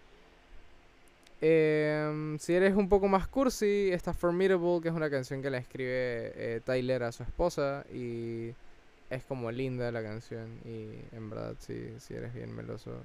Em, 1.40 2.36
si 2.40 2.52
eres 2.52 2.74
un 2.74 2.88
poco 2.88 3.06
más 3.06 3.28
cursi, 3.28 3.90
está 3.92 4.12
Formidable, 4.12 4.80
que 4.82 4.88
es 4.88 4.94
una 4.94 5.08
canción 5.08 5.40
que 5.40 5.50
la 5.50 5.58
escribe 5.58 6.32
eh, 6.34 6.60
Tyler 6.64 7.04
a 7.04 7.12
su 7.12 7.22
esposa 7.22 7.84
y 7.92 8.52
es 9.10 9.24
como 9.24 9.50
linda 9.50 9.90
la 9.92 10.02
canción 10.02 10.60
y 10.64 11.04
en 11.14 11.30
verdad 11.30 11.56
si, 11.58 11.98
si 12.00 12.14
eres 12.14 12.34
bien 12.34 12.54
meloso 12.54 13.02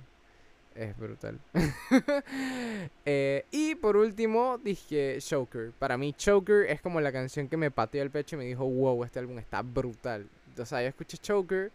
es 0.76 0.98
brutal. 0.98 1.40
Eh, 3.06 3.46
y 3.52 3.76
por 3.76 3.98
último 3.98 4.60
dije 4.60 5.18
Choker. 5.20 5.74
Para 5.80 5.98
mí 5.98 6.14
Choker 6.14 6.66
es 6.70 6.82
como 6.82 7.02
la 7.02 7.12
canción 7.12 7.48
que 7.50 7.58
me 7.58 7.72
pateó 7.72 8.04
el 8.04 8.12
pecho 8.12 8.36
y 8.36 8.40
me 8.40 8.46
dijo, 8.46 8.66
wow, 8.66 9.04
este 9.04 9.20
álbum 9.20 9.40
está 9.40 9.62
brutal. 9.64 10.30
O 10.58 10.66
sea, 10.66 10.82
yo 10.84 10.90
escuché 10.90 11.18
Choker 11.18 11.72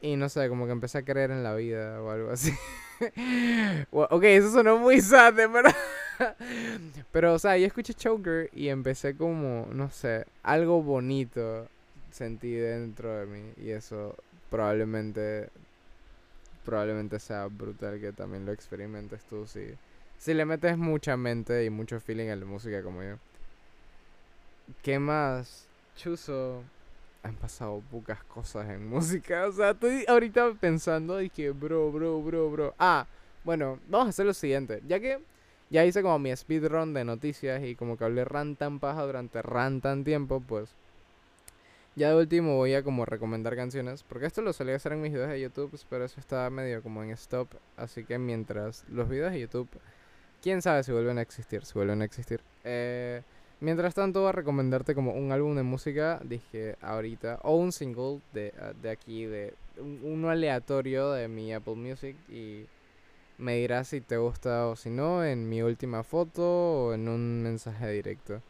y 0.00 0.16
no 0.16 0.28
sé, 0.28 0.48
como 0.48 0.66
que 0.66 0.72
empecé 0.72 0.98
a 0.98 1.04
creer 1.04 1.30
en 1.30 1.42
la 1.42 1.54
vida 1.54 2.00
o 2.02 2.10
algo 2.10 2.30
así. 2.30 2.52
Wa- 3.90 4.08
ok, 4.10 4.22
eso 4.24 4.52
sonó 4.52 4.78
muy 4.78 5.00
sad, 5.00 5.34
¿verdad? 5.34 5.74
Pero, 7.12 7.34
o 7.34 7.38
sea, 7.38 7.56
yo 7.56 7.66
escuché 7.66 7.94
Choker 7.94 8.50
y 8.52 8.68
empecé 8.68 9.16
como, 9.16 9.66
no 9.72 9.90
sé, 9.90 10.26
algo 10.42 10.82
bonito 10.82 11.68
sentí 12.14 12.52
dentro 12.52 13.12
de 13.18 13.26
mí. 13.26 13.52
Y 13.56 13.70
eso 13.70 14.16
probablemente, 14.50 15.48
probablemente 16.64 17.18
sea 17.18 17.46
brutal 17.46 18.00
que 18.00 18.12
también 18.12 18.46
lo 18.46 18.52
experimentes 18.52 19.22
tú 19.24 19.46
si, 19.46 19.74
si 20.18 20.32
le 20.32 20.44
metes 20.44 20.78
mucha 20.78 21.16
mente 21.16 21.64
y 21.64 21.70
mucho 21.70 22.00
feeling 22.00 22.28
a 22.28 22.36
la 22.36 22.46
música 22.46 22.82
como 22.82 23.02
yo. 23.02 23.16
¿Qué 24.82 24.98
más? 24.98 25.66
Chuzo. 25.96 26.62
Han 27.24 27.34
pasado 27.36 27.82
pocas 27.90 28.22
cosas 28.24 28.68
en 28.68 28.86
música. 28.86 29.46
O 29.46 29.52
sea, 29.52 29.70
estoy 29.70 30.04
ahorita 30.06 30.52
pensando 30.60 31.20
y 31.20 31.30
que, 31.30 31.50
bro, 31.50 31.90
bro, 31.90 32.22
bro, 32.22 32.50
bro. 32.50 32.74
Ah, 32.78 33.06
bueno, 33.44 33.80
vamos 33.88 34.06
a 34.06 34.10
hacer 34.10 34.26
lo 34.26 34.34
siguiente. 34.34 34.82
Ya 34.86 35.00
que 35.00 35.18
ya 35.70 35.84
hice 35.84 36.02
como 36.02 36.18
mi 36.18 36.36
speedrun 36.36 36.92
de 36.94 37.04
noticias 37.04 37.64
y 37.64 37.74
como 37.74 37.96
que 37.96 38.04
hablé 38.04 38.24
ran 38.24 38.56
tan 38.56 38.78
paja 38.78 39.04
durante 39.04 39.42
ran 39.42 39.80
tan 39.80 40.04
tiempo, 40.04 40.40
pues 40.40 40.74
ya 41.96 42.10
de 42.10 42.16
último 42.16 42.56
voy 42.56 42.74
a 42.74 42.82
como 42.82 43.04
recomendar 43.04 43.56
canciones. 43.56 44.02
Porque 44.02 44.26
esto 44.26 44.42
lo 44.42 44.52
solía 44.52 44.76
hacer 44.76 44.92
en 44.92 45.02
mis 45.02 45.12
videos 45.12 45.30
de 45.30 45.40
YouTube, 45.40 45.78
pero 45.88 46.04
eso 46.04 46.20
está 46.20 46.48
medio 46.50 46.82
como 46.82 47.02
en 47.02 47.10
stop. 47.10 47.48
Así 47.76 48.04
que 48.04 48.18
mientras 48.18 48.84
los 48.88 49.08
videos 49.08 49.32
de 49.32 49.40
YouTube, 49.40 49.68
quién 50.42 50.62
sabe 50.62 50.82
si 50.82 50.92
vuelven 50.92 51.18
a 51.18 51.22
existir, 51.22 51.64
si 51.64 51.74
vuelven 51.74 52.02
a 52.02 52.04
existir. 52.04 52.40
Eh, 52.64 53.22
mientras 53.60 53.94
tanto 53.94 54.20
voy 54.20 54.28
a 54.30 54.32
recomendarte 54.32 54.94
como 54.94 55.12
un 55.12 55.32
álbum 55.32 55.54
de 55.56 55.62
música, 55.62 56.20
dije 56.24 56.76
ahorita, 56.80 57.38
o 57.42 57.56
un 57.56 57.72
single 57.72 58.20
de, 58.32 58.52
ah, 58.60 58.72
de 58.80 58.90
aquí, 58.90 59.24
de 59.24 59.54
un- 59.78 60.00
uno 60.04 60.30
aleatorio 60.30 61.12
de 61.12 61.28
mi 61.28 61.52
Apple 61.52 61.74
Music 61.76 62.16
y 62.28 62.66
me 63.38 63.56
dirás 63.56 63.88
si 63.88 64.00
te 64.00 64.16
gusta 64.16 64.68
o 64.68 64.76
si 64.76 64.90
no 64.90 65.24
en 65.24 65.48
mi 65.48 65.62
última 65.62 66.04
foto 66.04 66.86
o 66.88 66.94
en 66.94 67.08
un 67.08 67.42
mensaje 67.42 67.90
directo. 67.90 68.40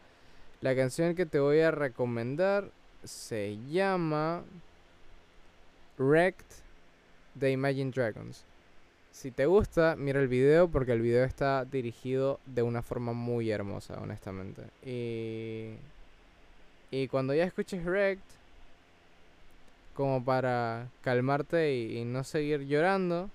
La 0.61 0.75
canción 0.75 1.15
que 1.15 1.27
te 1.27 1.41
voy 1.41 1.61
a 1.61 1.71
recomendar 1.71 2.71
se 3.05 3.59
llama 3.71 4.43
Wrecked 5.99 6.47
de 7.35 7.51
Imagine 7.53 7.91
Dragons. 7.91 8.45
Si 9.11 9.31
te 9.31 9.47
gusta, 9.47 9.95
mira 9.97 10.21
el 10.21 10.29
video 10.29 10.69
porque 10.69 10.93
el 10.93 11.01
video 11.01 11.25
está 11.25 11.65
dirigido 11.65 12.41
de 12.47 12.63
una 12.63 12.83
forma 12.83 13.13
muy 13.13 13.51
hermosa, 13.51 13.99
honestamente. 14.01 14.63
Y, 14.85 15.75
y 16.91 17.09
cuando 17.09 17.33
ya 17.33 17.45
escuches 17.45 17.85
Wrecked, 17.85 18.23
como 19.95 20.25
para 20.25 20.89
calmarte 21.03 21.75
y, 21.75 21.99
y 21.99 22.05
no 22.05 22.25
seguir 22.25 22.63
llorando, 22.63 23.31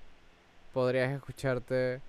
podrías 0.73 1.13
escucharte 1.13 2.01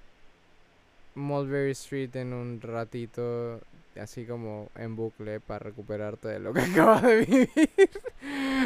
Mulberry 1.14 1.72
Street 1.72 2.14
en 2.16 2.32
un 2.32 2.60
ratito, 2.60 3.60
así 3.98 4.24
como 4.26 4.68
en 4.76 4.96
bucle, 4.96 5.40
para 5.40 5.58
recuperarte 5.60 6.28
de 6.28 6.38
lo 6.40 6.52
que 6.52 6.60
acabas 6.72 7.02
de 7.02 7.16
vivir. 7.24 7.50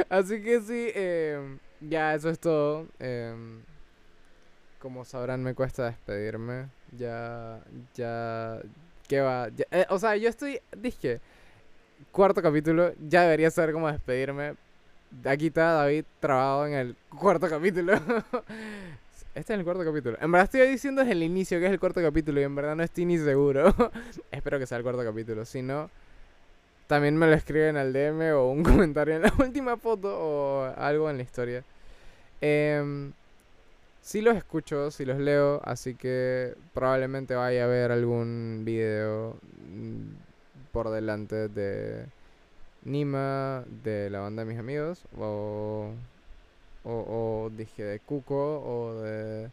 así 0.08 0.42
que 0.42 0.60
sí, 0.60 0.90
em, 0.94 1.58
ya 1.80 2.14
eso 2.14 2.30
es 2.30 2.38
todo. 2.38 2.87
em, 2.98 3.60
como 4.78 5.04
sabrán, 5.04 5.42
me 5.42 5.54
cuesta 5.54 5.87
despedirme. 5.87 6.66
Ya, 6.96 7.60
ya, 7.94 8.60
¿qué 9.08 9.20
va? 9.20 9.48
Ya- 9.48 9.66
eh, 9.70 9.87
o 9.88 9.98
sea, 9.98 10.16
yo 10.16 10.28
estoy, 10.28 10.60
dije, 10.76 11.20
cuarto 12.12 12.42
capítulo, 12.42 12.92
ya 13.08 13.22
debería 13.22 13.50
saber 13.50 13.72
cómo 13.72 13.90
despedirme. 13.90 14.54
Aquí 15.24 15.46
está 15.46 15.72
David 15.72 16.04
trabado 16.20 16.66
en 16.66 16.74
el 16.74 16.96
cuarto 17.18 17.48
capítulo. 17.48 17.94
Este 19.35 19.53
es 19.53 19.59
el 19.59 19.64
cuarto 19.64 19.85
capítulo. 19.85 20.16
En 20.20 20.31
verdad 20.31 20.44
estoy 20.44 20.68
diciendo 20.68 21.01
desde 21.01 21.12
el 21.12 21.25
inicio 21.25 21.59
que 21.59 21.66
es 21.66 21.73
el 21.73 21.81
cuarto 21.81 22.01
capítulo 22.01 22.40
y 22.40 22.44
en 22.44 22.55
verdad 22.55 22.77
no 22.77 22.85
estoy 22.85 23.05
ni 23.05 23.18
seguro. 23.18 23.75
Espero 24.31 24.61
que 24.61 24.66
sea 24.66 24.79
el 24.79 24.85
cuarto 24.85 25.03
capítulo. 25.03 25.44
Si 25.44 25.61
no, 25.61 25.90
también 26.87 27.16
me 27.16 27.27
lo 27.27 27.33
escriben 27.33 27.77
al 27.77 27.92
DM 27.92 28.33
o 28.35 28.51
un 28.51 28.62
comentario 28.62 29.16
en 29.16 29.23
la 29.23 29.33
última 29.40 29.77
foto 29.77 30.09
o 30.16 30.64
algo 30.77 31.11
en 31.11 31.16
la 31.16 31.25
historia. 31.25 31.64
Em, 32.40 33.12
sí 34.03 34.20
los 34.20 34.37
escucho, 34.37 34.92
sí 34.92 35.05
los 35.05 35.18
leo, 35.18 35.61
así 35.64 35.97
que 35.97 36.55
probablemente 36.73 37.35
vaya 37.35 37.64
a 37.64 37.66
ver 37.66 37.90
algún 37.90 38.62
video 38.64 39.37
mm, 39.73 40.70
por 40.73 40.90
delante 40.90 41.49
de 41.49 42.07
Nima, 42.85 43.64
de 43.83 44.11
la 44.11 44.20
banda 44.20 44.44
de 44.44 44.51
mis 44.51 44.59
amigos, 44.61 45.05
o, 45.18 45.90
o, 46.85 47.47
o 47.47 47.51
dije 47.51 47.83
de 47.83 48.01
Cuco, 48.01 48.61
o 48.61 48.94
de, 49.01 49.51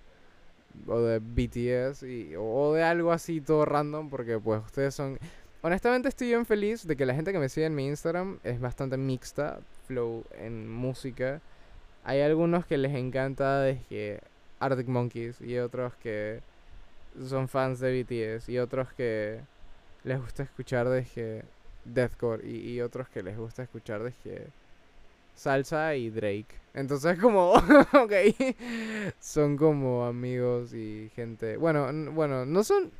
o 0.88 1.00
de 1.00 1.20
BTS, 1.20 2.04
y, 2.04 2.34
o 2.38 2.74
de 2.74 2.84
algo 2.84 3.12
así 3.12 3.42
todo 3.42 3.66
random, 3.66 4.10
porque 4.10 4.40
pues 4.40 4.62
ustedes 4.64 4.94
son... 4.94 5.18
Honestamente 5.64 6.10
estoy 6.10 6.28
bien 6.28 6.46
feliz 6.46 6.88
de 6.88 6.96
que 6.96 7.06
la 7.06 7.14
gente 7.14 7.32
que 7.32 7.40
me 7.40 7.48
sigue 7.48 7.68
en 7.68 7.76
mi 7.76 7.86
Instagram 7.86 8.40
es 8.44 8.60
bastante 8.60 8.98
mixta, 8.98 9.60
flow 9.88 10.24
en 10.40 10.68
música. 10.68 11.40
Hay 12.04 12.22
algunos 12.22 12.66
que 12.66 12.80
les 12.80 12.96
encanta 12.96 13.62
desde 13.62 14.22
Arctic 14.60 14.88
Monkeys 14.88 15.40
y 15.40 15.60
otros 15.60 15.94
que 15.98 16.42
son 17.28 17.48
fans 17.48 17.80
de 17.80 18.02
BTS 18.02 18.50
y 18.50 18.58
otros 18.58 18.92
que 18.94 19.42
les 20.04 20.20
gusta 20.20 20.42
escuchar 20.44 20.90
desde 20.90 21.44
deathcore 21.86 22.44
y, 22.48 22.72
y 22.72 22.82
otros 22.82 23.08
que 23.10 23.22
les 23.22 23.38
gusta 23.38 23.62
escuchar 23.62 24.02
desde 24.02 24.48
salsa 25.42 25.96
y 25.96 26.10
Drake. 26.10 26.48
Entonces 26.74 27.20
como, 27.22 27.52
ok, 27.54 28.14
son 29.20 29.58
como 29.58 30.06
amigos 30.06 30.74
y 30.74 31.12
gente, 31.16 31.58
bueno, 31.58 31.90
bueno, 32.12 32.46
no 32.46 32.64
son 32.64 32.92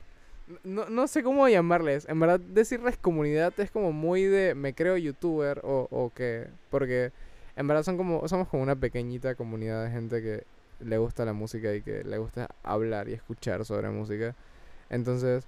No, 0.64 0.90
no 0.90 1.08
sé 1.08 1.24
cómo 1.24 1.48
llamarles. 1.48 2.08
En 2.10 2.20
verdad, 2.20 2.40
decirles 2.40 2.98
comunidad 2.98 3.54
es 3.58 3.72
como 3.72 3.92
muy 3.94 4.24
de 4.24 4.56
me 4.56 4.74
creo 4.74 4.98
youtuber 4.98 5.62
o, 5.64 5.88
o 5.92 6.12
que. 6.14 6.48
Porque 6.70 7.12
en 7.56 7.68
verdad 7.68 7.84
son 7.84 7.98
como, 7.98 8.28
somos 8.28 8.48
como 8.50 8.64
una 8.64 8.76
pequeñita 8.76 9.36
comunidad 9.36 9.86
de 9.86 9.92
gente 9.92 10.22
que 10.22 10.44
le 10.84 10.98
gusta 10.98 11.26
la 11.26 11.34
música 11.34 11.74
y 11.74 11.82
que 11.82 12.04
le 12.04 12.18
gusta 12.18 12.50
hablar 12.64 13.08
y 13.08 13.14
escuchar 13.14 13.64
sobre 13.66 13.90
música. 13.90 14.36
Entonces, 14.90 15.48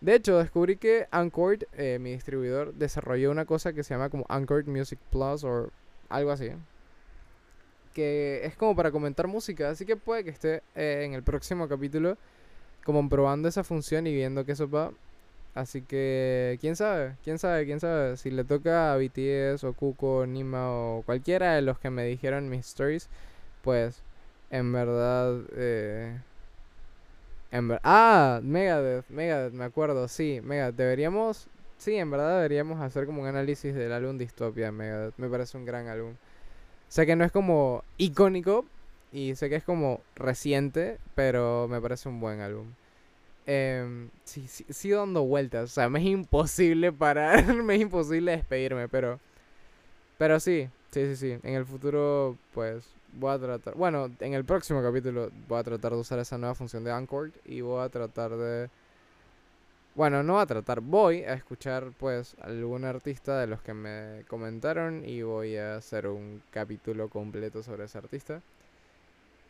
de 0.00 0.14
hecho, 0.14 0.38
descubrí 0.38 0.76
que 0.76 1.08
Anchor, 1.10 1.66
eh, 1.72 1.98
mi 2.00 2.12
distribuidor, 2.12 2.74
desarrolló 2.74 3.30
una 3.30 3.46
cosa 3.46 3.72
que 3.72 3.82
se 3.82 3.94
llama 3.94 4.10
como 4.10 4.26
Anchor 4.28 4.66
Music 4.66 4.98
Plus 5.10 5.42
algo 6.16 6.30
así. 6.30 6.50
Que 7.92 8.40
es 8.44 8.56
como 8.56 8.74
para 8.74 8.90
comentar 8.90 9.28
música, 9.28 9.70
así 9.70 9.86
que 9.86 9.96
puede 9.96 10.24
que 10.24 10.30
esté 10.30 10.62
eh, 10.74 11.02
en 11.04 11.14
el 11.14 11.22
próximo 11.22 11.68
capítulo 11.68 12.16
como 12.84 13.08
probando 13.08 13.48
esa 13.48 13.64
función 13.64 14.06
y 14.06 14.14
viendo 14.14 14.44
que 14.44 14.52
eso 14.52 14.68
va. 14.68 14.92
Así 15.54 15.82
que, 15.82 16.58
quién 16.60 16.76
sabe, 16.76 17.16
quién 17.22 17.38
sabe, 17.38 17.64
quién 17.64 17.80
sabe. 17.80 18.16
Si 18.16 18.30
le 18.30 18.44
toca 18.44 18.92
a 18.92 18.96
BTS 18.96 19.64
o 19.64 19.72
Kuko, 19.72 20.26
Nima 20.26 20.70
o 20.70 21.02
cualquiera 21.06 21.54
de 21.54 21.62
los 21.62 21.78
que 21.78 21.90
me 21.90 22.04
dijeron 22.04 22.48
mis 22.48 22.66
stories, 22.66 23.08
pues 23.62 24.02
en 24.50 24.72
verdad. 24.72 25.40
Eh, 25.56 26.18
en 27.52 27.68
ver 27.68 27.80
ah, 27.84 28.40
Megadeth, 28.42 29.08
Megadeth, 29.10 29.52
me 29.52 29.64
acuerdo, 29.64 30.08
sí, 30.08 30.40
Megadeth. 30.42 30.76
Deberíamos, 30.76 31.46
sí, 31.78 31.96
en 31.96 32.10
verdad 32.10 32.36
deberíamos 32.36 32.80
hacer 32.80 33.06
como 33.06 33.22
un 33.22 33.28
análisis 33.28 33.74
del 33.74 33.92
álbum 33.92 34.18
Distopia 34.18 34.66
de 34.66 34.72
Megadeth. 34.72 35.14
Me 35.18 35.28
parece 35.28 35.56
un 35.56 35.64
gran 35.64 35.88
álbum. 35.88 36.14
Sé 36.88 37.06
que 37.06 37.16
no 37.16 37.24
es 37.24 37.32
como 37.32 37.84
icónico 37.98 38.64
y 39.12 39.34
sé 39.36 39.48
que 39.48 39.56
es 39.56 39.64
como 39.64 40.00
reciente, 40.16 40.98
pero 41.14 41.68
me 41.68 41.80
parece 41.80 42.08
un 42.08 42.20
buen 42.20 42.40
álbum. 42.40 42.66
Eh, 43.46 44.08
sí, 44.24 44.46
sí, 44.48 44.64
sigo 44.70 44.98
dando 45.00 45.24
vueltas. 45.24 45.64
O 45.70 45.74
sea, 45.74 45.88
me 45.88 46.00
es 46.00 46.06
imposible 46.06 46.92
parar, 46.92 47.54
me 47.62 47.76
es 47.76 47.82
imposible 47.82 48.32
despedirme, 48.32 48.88
pero... 48.88 49.20
Pero 50.18 50.40
sí, 50.40 50.68
sí, 50.90 51.06
sí, 51.06 51.16
sí. 51.16 51.38
En 51.42 51.54
el 51.54 51.66
futuro, 51.66 52.36
pues, 52.54 52.84
voy 53.12 53.32
a 53.34 53.38
tratar... 53.38 53.74
Bueno, 53.74 54.10
en 54.20 54.34
el 54.34 54.44
próximo 54.44 54.82
capítulo 54.82 55.30
voy 55.48 55.58
a 55.58 55.64
tratar 55.64 55.92
de 55.92 55.98
usar 55.98 56.18
esa 56.18 56.38
nueva 56.38 56.54
función 56.54 56.84
de 56.84 56.92
Anchor 56.92 57.30
y 57.44 57.60
voy 57.60 57.84
a 57.84 57.88
tratar 57.88 58.36
de... 58.36 58.70
Bueno, 59.94 60.24
no 60.24 60.40
a 60.40 60.46
tratar, 60.46 60.80
voy 60.80 61.22
a 61.22 61.34
escuchar 61.34 61.92
pues 61.98 62.34
algún 62.42 62.84
artista 62.84 63.38
de 63.38 63.46
los 63.46 63.62
que 63.62 63.74
me 63.74 64.24
comentaron 64.28 65.04
y 65.08 65.22
voy 65.22 65.56
a 65.56 65.76
hacer 65.76 66.08
un 66.08 66.42
capítulo 66.50 67.08
completo 67.08 67.62
sobre 67.62 67.84
ese 67.84 67.98
artista. 67.98 68.42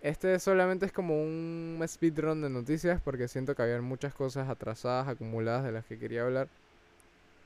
Este 0.03 0.39
solamente 0.39 0.85
es 0.85 0.93
como 0.93 1.23
un 1.23 1.83
speedrun 1.89 2.43
de 2.43 2.51
noticias 2.51 3.01
porque 3.03 3.27
siento 3.27 3.55
que 3.55 3.63
había 3.63 3.81
muchas 3.81 4.13
cosas 4.15 4.51
atrasadas, 4.51 5.09
acumuladas 5.09 5.65
de 5.65 5.73
las 5.73 5.87
que 5.87 5.99
quería 5.99 6.25
hablar. 6.25 6.49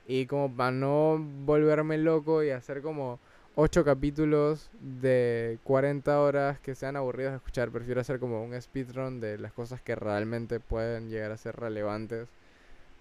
Y 0.09 0.27
como 0.27 0.51
para 0.57 0.73
no 0.73 1.19
volverme 1.45 1.99
loco 1.99 2.43
y 2.43 2.51
hacer 2.51 2.83
como 2.83 3.21
8 3.55 3.85
capítulos 3.85 4.71
de 4.81 5.59
40 5.65 6.21
horas 6.21 6.59
que 6.61 6.75
sean 6.75 6.97
aburridos 6.97 7.33
de 7.33 7.37
escuchar, 7.37 7.71
prefiero 7.71 8.01
hacer 8.01 8.19
como 8.19 8.43
un 8.43 8.61
speedrun 8.61 9.21
de 9.21 9.39
las 9.39 9.53
cosas 9.53 9.81
que 9.83 9.95
realmente 9.95 10.59
pueden 10.59 11.11
llegar 11.11 11.31
a 11.31 11.37
ser 11.37 11.55
relevantes. 11.57 12.29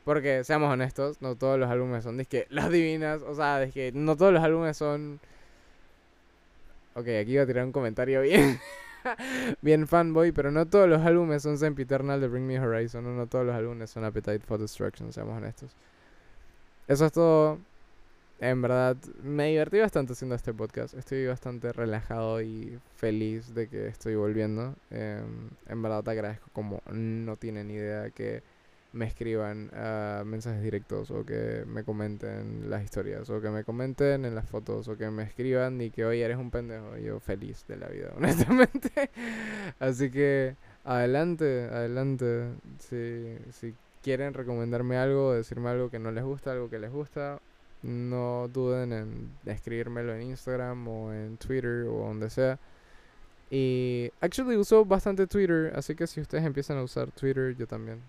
Porque, 0.07 0.45
seamos 0.45 0.71
honestos, 0.71 1.21
no 1.21 1.35
todos 1.35 1.59
los 1.59 1.69
álbumes 1.69 2.01
son 2.01 2.23
que 2.23 2.47
las 2.49 2.71
divinas, 2.71 3.21
o 3.23 3.35
sea, 3.35 3.61
es 3.61 3.73
que 3.73 3.91
no 3.91 4.15
todos 4.15 4.31
los 4.31 4.41
álbumes 4.41 4.77
son... 4.77 5.19
Ok, 6.95 7.09
aquí 7.21 7.33
iba 7.33 7.43
a 7.43 7.45
tirar 7.45 7.65
un 7.65 7.73
comentario 7.73 8.21
bien. 8.21 8.57
bien 9.61 9.85
fanboy, 9.85 10.31
pero 10.31 10.49
no 10.49 10.65
todos 10.65 10.87
los 10.87 11.01
álbumes 11.01 11.43
son 11.43 11.57
Sempiternal 11.57 12.21
de 12.21 12.29
Bring 12.29 12.47
Me 12.47 12.57
Horizon, 12.57 13.03
no, 13.03 13.11
no 13.11 13.27
todos 13.27 13.45
los 13.45 13.53
álbumes 13.53 13.89
son 13.89 14.05
Appetite 14.05 14.39
for 14.39 14.57
Destruction, 14.57 15.11
seamos 15.11 15.35
honestos. 15.35 15.75
Eso 16.87 17.05
es 17.05 17.11
todo. 17.11 17.59
En 18.39 18.61
verdad, 18.61 18.95
me 19.23 19.49
divertí 19.49 19.79
bastante 19.79 20.13
haciendo 20.13 20.35
este 20.35 20.53
podcast. 20.53 20.93
Estoy 20.93 21.27
bastante 21.27 21.73
relajado 21.73 22.41
y 22.41 22.79
feliz 22.95 23.53
de 23.53 23.67
que 23.67 23.87
estoy 23.87 24.15
volviendo. 24.15 24.73
Em, 24.89 25.49
en 25.67 25.81
verdad 25.81 26.01
te 26.01 26.11
agradezco 26.11 26.47
como 26.53 26.81
no 26.93 27.35
tienen 27.35 27.69
idea 27.69 28.09
que 28.11 28.41
me 28.97 29.05
escriban 29.05 29.69
uh, 29.73 30.25
mensajes 30.25 30.62
directos 30.62 31.12
o 31.12 31.25
que 31.25 31.63
me 31.67 31.83
comenten 31.83 32.69
las 32.69 32.83
historias 32.83 33.29
o 33.29 33.39
que 33.39 33.49
me 33.49 33.63
comenten 33.63 34.25
en 34.25 34.33
las 34.33 34.49
fotos 34.49 34.88
o 34.88 34.97
que 34.97 35.10
me 35.12 35.23
escriban 35.23 35.79
y 35.79 35.91
que 35.91 36.03
hoy 36.03 36.21
eres 36.21 36.38
un 36.38 36.49
pendejo. 36.51 36.97
Yo 36.97 37.19
feliz 37.19 37.65
de 37.67 37.77
la 37.77 37.88
vida, 37.88 38.12
honestamente. 38.17 39.12
Así 39.79 40.10
que 40.10 40.55
adelante, 40.83 41.65
adelante. 41.71 42.47
Si, 42.79 43.38
si 43.51 43.75
quieren 44.01 44.33
recomendarme 44.33 44.97
algo, 44.97 45.33
decirme 45.33 45.69
algo 45.69 45.89
que 45.89 45.99
no 45.99 46.12
les 46.12 46.23
gusta, 46.23 46.51
algo 46.51 46.69
que 46.69 46.79
les 46.79 46.91
gusta, 46.91 47.39
no 47.83 48.47
duden 48.47 48.93
en 48.93 49.29
escribírmelo 49.45 50.15
en 50.15 50.23
Instagram 50.23 50.88
o 50.88 51.13
en 51.13 51.38
Twitter 51.38 51.83
o 51.83 52.07
donde 52.07 52.29
sea. 52.29 52.60
Y 53.49 54.12
actually 54.19 54.57
uso 54.57 54.83
bastante 54.83 55.25
Twitter, 55.25 55.71
así 55.75 55.95
que 55.95 56.05
si 56.05 56.19
ustedes 56.19 56.43
empiezan 56.43 56.77
a 56.77 56.83
usar 56.83 57.12
Twitter, 57.12 57.55
yo 57.55 57.65
también. 57.65 58.01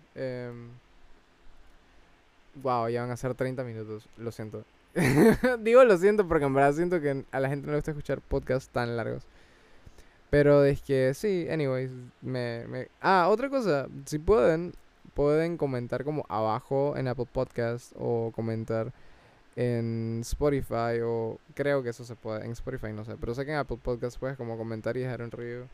wow, 2.62 2.87
em, 2.87 2.92
ya 2.92 3.03
van 3.03 3.11
a 3.11 3.16
ser 3.16 3.35
30 3.35 3.62
minutos, 3.64 4.09
lo 4.16 4.33
siento. 4.33 4.64
Digo 5.61 5.85
lo 5.85 5.96
siento 5.96 6.27
porque 6.27 6.46
en 6.46 6.55
verdad 6.55 6.72
siento 6.72 7.01
que 7.01 7.24
a 7.31 7.40
la 7.40 7.48
gente 7.48 7.66
no 7.66 7.72
le 7.72 7.79
gusta 7.79 7.92
escuchar 7.92 8.20
podcasts 8.20 8.68
tan 8.72 8.96
largos. 8.96 9.22
Pero 10.31 10.64
es 10.64 10.83
que 10.83 11.14
sí, 11.14 11.46
anyways, 11.51 11.90
me. 12.20 12.88
Ah, 13.01 13.29
otra 13.31 13.48
cosa, 13.48 13.87
si 14.07 14.18
pueden, 14.18 14.74
pueden 15.14 15.57
comentar 15.57 16.05
como 16.05 16.27
abajo 16.29 16.96
en 16.96 17.09
Apple 17.09 17.29
Podcast 17.33 17.92
o 17.96 18.33
comentar 18.35 18.92
en 19.59 20.21
Spotify 20.21 21.01
o 21.03 21.40
creo 21.55 21.83
que 21.83 21.88
eso 21.88 22.05
se 22.05 22.14
puede, 22.14 22.44
en 22.44 22.53
Spotify 22.53 22.92
no 22.92 23.05
sé, 23.05 23.16
pero 23.18 23.35
sé 23.35 23.44
que 23.44 23.51
en 23.51 23.59
Apple 23.59 23.79
Podcast 23.83 24.16
puedes 24.16 24.37
como 24.37 24.57
comentar 24.57 24.97
y 24.97 25.01
dejar 25.01 25.21
un 25.21 25.33
review. 25.33 25.66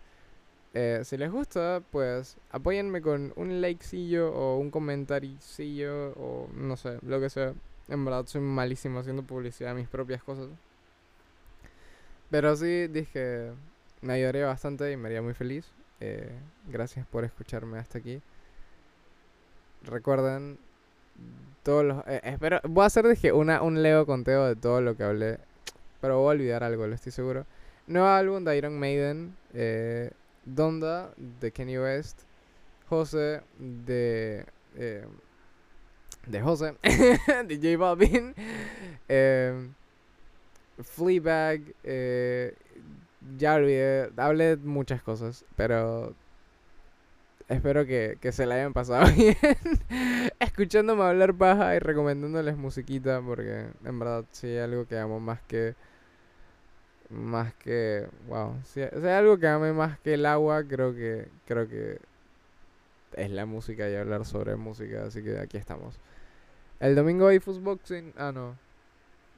Eh, 0.73 1.03
si 1.05 1.19
les 1.19 1.31
gusta, 1.31 1.83
pues 1.93 2.39
apóyenme 2.51 3.03
con 3.03 3.35
un 3.37 3.61
likecillo 3.61 4.33
o 4.33 4.59
un 4.59 4.71
comentaricillo 4.71 6.13
o 6.13 6.49
no 6.55 6.79
sé, 6.79 6.99
lo 7.03 7.21
que 7.21 7.29
sea. 7.29 7.53
En 7.89 8.05
verdad 8.07 8.25
soy 8.27 8.41
malísimo 8.41 9.01
haciendo 9.01 9.23
publicidad 9.23 9.75
de 9.75 9.83
mis 9.83 9.89
propias 9.89 10.23
cosas. 10.23 10.49
Pero 12.31 12.57
sí 12.57 12.87
dije, 12.89 13.53
me 14.01 14.15
ayudaría 14.15 14.47
bastante 14.47 14.91
y 14.93 14.97
me 14.97 15.09
haría 15.09 15.21
muy 15.21 15.35
feliz. 15.35 15.71
Eh, 16.01 16.33
gracias 16.69 17.07
por 17.07 17.25
escucharme 17.25 17.79
hasta 17.79 17.99
aquí. 17.99 18.23
Recuerden 19.83 20.59
todos 21.63 21.85
los... 21.85 22.07
Eh, 22.07 22.21
espero, 22.25 22.61
voy 22.65 22.85
a 22.85 22.87
hacer 22.87 23.09
dije, 23.09 23.33
una, 23.33 23.63
un 23.63 23.83
leo 23.83 24.07
conteo 24.07 24.47
de 24.47 24.57
todo 24.57 24.81
lo 24.81 24.97
que 24.97 25.05
hablé. 25.05 25.39
Pero 26.01 26.21
voy 26.21 26.29
a 26.29 26.37
olvidar 26.37 26.63
algo, 26.63 26.87
lo 26.87 26.95
estoy 26.95 27.13
seguro. 27.13 27.47
Nuevo 27.87 28.07
álbum 28.09 28.45
de 28.45 28.57
Iron 28.57 28.79
Maiden. 28.79 29.35
Eh, 29.55 30.11
Donda 30.45 31.11
de 31.17 31.51
Kenny 31.51 31.79
West. 31.79 32.21
José 32.89 33.41
de... 33.59 34.45
Eh, 34.77 35.07
de 36.27 36.41
José. 36.41 36.75
de 36.83 37.57
J 37.57 37.77
Balvin. 37.79 38.35
Eh, 39.09 39.69
Fleabag. 40.83 41.63
Eh, 41.83 42.55
ya 43.39 43.55
olvidé. 43.55 44.11
Hablé 44.17 44.57
muchas 44.57 45.03
cosas. 45.03 45.45
Pero 45.57 46.15
Espero 47.49 47.85
que, 47.85 48.17
que 48.21 48.33
se 48.33 48.47
la 48.47 48.55
hayan 48.55 48.73
pasado 48.73 49.05
bien 49.17 49.37
escuchándome 50.55 51.03
hablar 51.03 51.35
paja 51.35 51.75
y 51.75 51.81
recomendándoles 51.81 52.57
musiquita 52.57 53.21
porque 53.21 53.67
en 53.85 53.99
verdad 53.99 54.25
sí 54.31 54.57
algo 54.57 54.87
que 54.87 54.97
amo 54.97 55.19
más 55.19 55.41
que 55.43 55.75
más 57.11 57.53
que 57.55 58.07
wow, 58.29 58.55
si, 58.63 58.81
hay 58.81 59.09
algo 59.09 59.37
que 59.37 59.49
ame 59.49 59.73
más 59.73 59.99
que 59.99 60.15
el 60.15 60.25
agua, 60.25 60.63
creo 60.63 60.95
que 60.95 61.27
creo 61.45 61.69
que 61.69 61.99
es 63.17 63.31
la 63.33 63.47
música 63.47 63.91
y 63.91 63.97
hablar 63.97 64.25
sobre 64.25 64.55
música, 64.55 65.07
así 65.07 65.25
que 65.25 65.41
aquí 65.41 65.57
estamos. 65.57 65.99
El 66.79 66.95
domingo 66.95 67.27
hay 67.27 67.41
Fuzzboxing. 67.41 68.13
Ah, 68.17 68.31
no. 68.33 68.57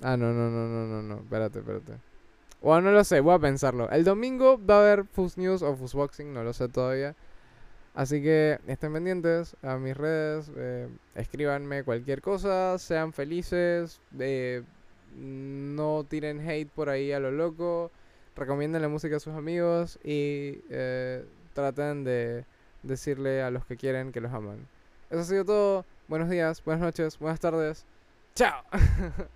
Ah, 0.03 0.17
no, 0.17 0.33
no, 0.33 0.51
no, 0.51 0.67
no, 0.67 0.87
no, 0.87 1.03
no. 1.03 1.17
Espérate, 1.17 1.59
espérate. 1.59 1.93
Bueno, 2.63 2.83
no 2.83 2.93
lo 2.93 3.05
sé, 3.05 3.21
voy 3.21 3.35
a 3.35 3.39
pensarlo. 3.39 3.91
El 3.91 4.05
domingo 4.05 4.59
va 4.65 4.77
a 4.77 4.81
haber 4.81 5.05
Fuzz 5.05 5.37
News 5.37 5.63
o 5.63 5.77
Fuzzboxing, 5.77 6.33
no 6.33 6.43
lo 6.43 6.53
sé 6.53 6.69
todavía. 6.69 7.15
Así 7.97 8.23
que 8.23 8.61
estén 8.67 8.93
pendientes 8.93 9.57
a 9.63 9.79
mis 9.79 9.97
redes, 9.97 10.53
eh, 10.55 10.87
escríbanme 11.15 11.83
cualquier 11.83 12.21
cosa, 12.21 12.77
sean 12.77 13.15
felices, 13.15 14.03
eh, 14.19 14.63
no 15.17 16.05
tiren 16.05 16.47
hate 16.47 16.69
por 16.69 16.91
ahí 16.91 17.13
a 17.13 17.21
lo 17.21 17.31
loco, 17.31 17.91
recomienden 18.37 18.83
la 18.83 18.89
música 18.89 19.17
a 19.17 19.21
sus 19.21 19.33
amigos 19.33 19.99
y 20.05 20.61
eh, 20.69 21.25
traten 21.55 22.05
de 22.05 22.45
decirle 22.83 23.41
a 23.43 23.51
los 23.51 23.65
que 23.65 23.79
quieren 23.79 24.13
que 24.13 24.21
los 24.21 24.31
aman. 24.31 24.69
Eso 25.09 25.21
ha 25.21 25.25
sido 25.25 25.45
todo. 25.47 25.87
Buenos 26.07 26.29
días, 26.29 26.63
buenas 26.67 26.83
noches, 26.83 27.19
buenas 27.19 27.41
tardes. 27.41 27.87
Chao. 28.35 28.63